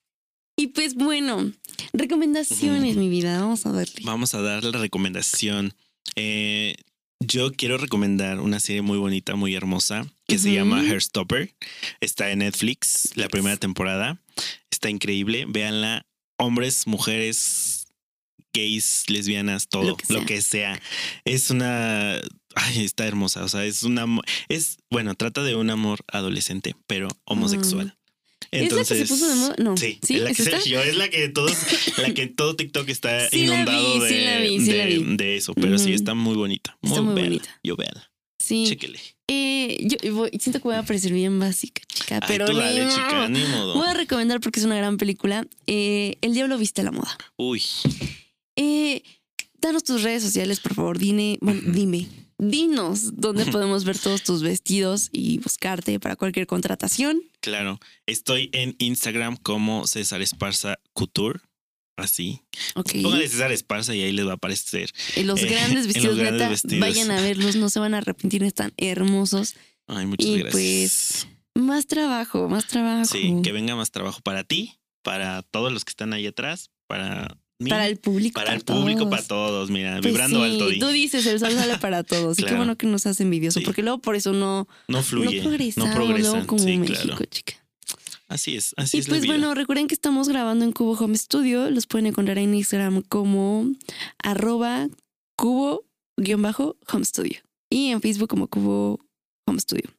[0.57, 1.51] Y pues bueno,
[1.93, 3.39] recomendaciones, mi vida.
[3.39, 4.01] Vamos a verle.
[4.03, 5.73] Vamos a dar la recomendación.
[6.15, 6.75] Eh,
[7.19, 11.53] yo quiero recomendar una serie muy bonita, muy hermosa, que se llama Hairstopper.
[11.99, 14.21] Está en Netflix, la primera temporada.
[14.71, 15.45] Está increíble.
[15.47, 16.05] Véanla.
[16.37, 17.87] Hombres, mujeres,
[18.53, 20.81] gays, lesbianas, todo, Lo lo que sea.
[21.23, 22.15] Es una...
[22.55, 23.43] Ay, está hermosa.
[23.43, 24.05] O sea, es una...
[24.49, 27.97] Es, bueno, trata de un amor adolescente, pero homosexual.
[28.63, 29.55] ¿Es la que se puso de moda?
[29.57, 29.77] No.
[29.77, 30.15] Sí, ¿Sí?
[30.15, 30.43] es la ¿Es que
[30.89, 31.51] es la que todos,
[31.97, 36.13] la que todo TikTok está Sí inundado vi, de, vi, de, eso, pero sí está
[36.13, 36.77] muy bonita.
[36.81, 37.59] Está muy bonita.
[37.63, 38.65] Yo véala, Sí.
[38.67, 38.99] chéquele.
[39.27, 42.87] Eh, yo voy- siento que voy a parecer bien básica, chica, Ay, pero tú dale,
[42.89, 43.73] chica, ni modo.
[43.73, 45.47] Voy a recomendar porque es una gran película.
[45.65, 47.17] Eh, El Diablo Viste la Moda.
[47.37, 47.63] Uy,
[48.55, 49.01] Eh,
[49.59, 50.97] danos tus redes sociales, por favor.
[50.99, 52.07] Dime, bueno, dime.
[52.37, 57.21] Dinos dónde podemos ver todos tus vestidos y buscarte para cualquier contratación.
[57.39, 57.79] claro.
[58.05, 61.39] Estoy en Instagram como César Esparza Couture.
[61.97, 62.41] Así.
[62.75, 62.91] Ok.
[63.01, 64.89] Póngale César Esparza y ahí les va a aparecer.
[65.15, 66.79] En los eh, grandes vestidos, los grandes neta, vestidos.
[66.81, 69.55] vayan a verlos, no se van a arrepentir, están hermosos.
[69.87, 71.27] Ay, muchas Y gracias.
[71.53, 73.05] Más trabajo, más trabajo.
[73.05, 74.73] sí, que venga más trabajo para ti,
[75.03, 77.37] para todos los que están ahí atrás, para
[77.69, 78.39] para el público.
[78.41, 79.09] para el público, todos.
[79.11, 79.69] para todos.
[79.69, 80.67] Mira, Pues vibrando sí, alto.
[80.69, 80.79] di.
[80.79, 82.39] Tú dices, el sol sale para todos.
[82.39, 83.65] Y qué bueno que nos hace envidioso, Sí.
[83.65, 86.31] porque luego por eso no, No no fluye, no, progresamos, progresan.
[86.33, 87.25] luego como sí, México, claro.
[87.25, 87.53] chica.
[88.27, 89.33] Así es, así Y es pues la vida.
[89.33, 91.69] bueno, recuerden que estamos grabando en Cubo Home Studio.
[91.69, 93.67] Los pueden encontrar en Instagram como
[94.23, 94.87] arroba
[95.37, 97.39] cubo-home studio.
[97.69, 98.99] Y en Facebook como Cubo
[99.47, 99.89] Home Studio.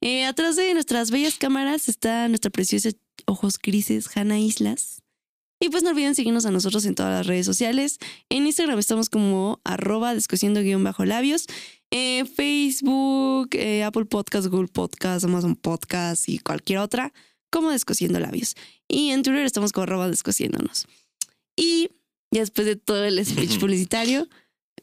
[0.00, 2.90] Eh, atrás de nuestras bellas cámaras está nuestra preciosa
[3.26, 4.99] ojos grises Hanna Islas.
[5.62, 7.98] Y pues no olviden seguirnos a nosotros en todas las redes sociales.
[8.30, 11.46] En Instagram estamos como arroba descosiendo guion bajo labios.
[12.34, 17.12] Facebook, eh, Apple Podcast, Google Podcast, Amazon Podcast y cualquier otra
[17.50, 18.54] como Descosiendo Labios.
[18.88, 20.86] Y en Twitter estamos como arroba descosiéndonos.
[21.56, 21.90] Y
[22.30, 24.28] ya después de todo el speech publicitario,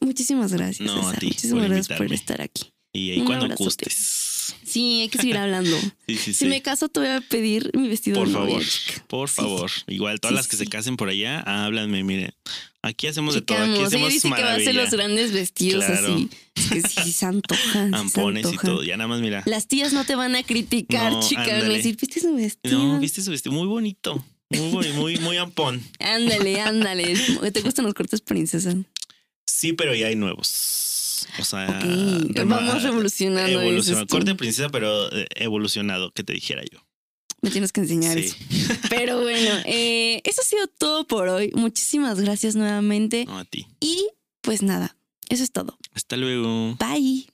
[0.00, 0.86] muchísimas gracias.
[0.86, 1.18] No, a César.
[1.18, 2.72] ti muchísimas por gracias por estar aquí.
[2.92, 3.64] y ahí un cuando abrazote.
[3.64, 4.37] gustes.
[4.64, 5.76] Sí, hay que seguir hablando.
[6.08, 8.64] Sí, sí, Si me caso, te voy a pedir mi vestido Por de novia, favor,
[8.66, 9.04] chica.
[9.08, 9.70] por favor.
[9.88, 12.32] Igual todas las que se casen por allá, háblanme, mire.
[12.80, 14.82] Aquí hacemos de todo, aquí Chicamos, ella hacemos dice que va a hacer maravilla.
[14.82, 16.14] los grandes vestidos Claro.
[16.14, 16.30] así.
[16.54, 17.90] Es que sí se antojan.
[17.90, 19.42] se Ampones y todo, ya nada más mira.
[19.46, 21.42] Las tías no te van a criticar, No, chica.
[21.42, 21.76] Van a ándale.
[21.76, 22.78] decir, ¿viste su vestido?
[22.78, 24.24] No, viste su vestido muy bonito.
[24.50, 25.82] Muy, muy, muy ampón.
[25.98, 27.14] Ándale, ándale.
[27.52, 28.74] ¿Te gustan los cortes princesa?
[29.44, 30.87] Sí, pero ya hay nuevos.
[31.40, 31.80] O sea,
[32.46, 33.60] vamos revolucionando.
[33.60, 34.06] evolucionado.
[34.06, 36.78] Corte princesa, pero eh, evolucionado, que te dijera yo.
[37.40, 38.24] Me tienes que enseñar Sí.
[38.24, 38.36] eso.
[38.88, 41.52] Pero bueno, eh, eso ha sido todo por hoy.
[41.54, 43.24] Muchísimas gracias nuevamente.
[43.26, 43.66] No a ti.
[43.80, 44.08] Y
[44.40, 44.96] pues nada,
[45.28, 45.78] eso es todo.
[45.94, 46.76] Hasta luego.
[46.80, 47.28] Bye.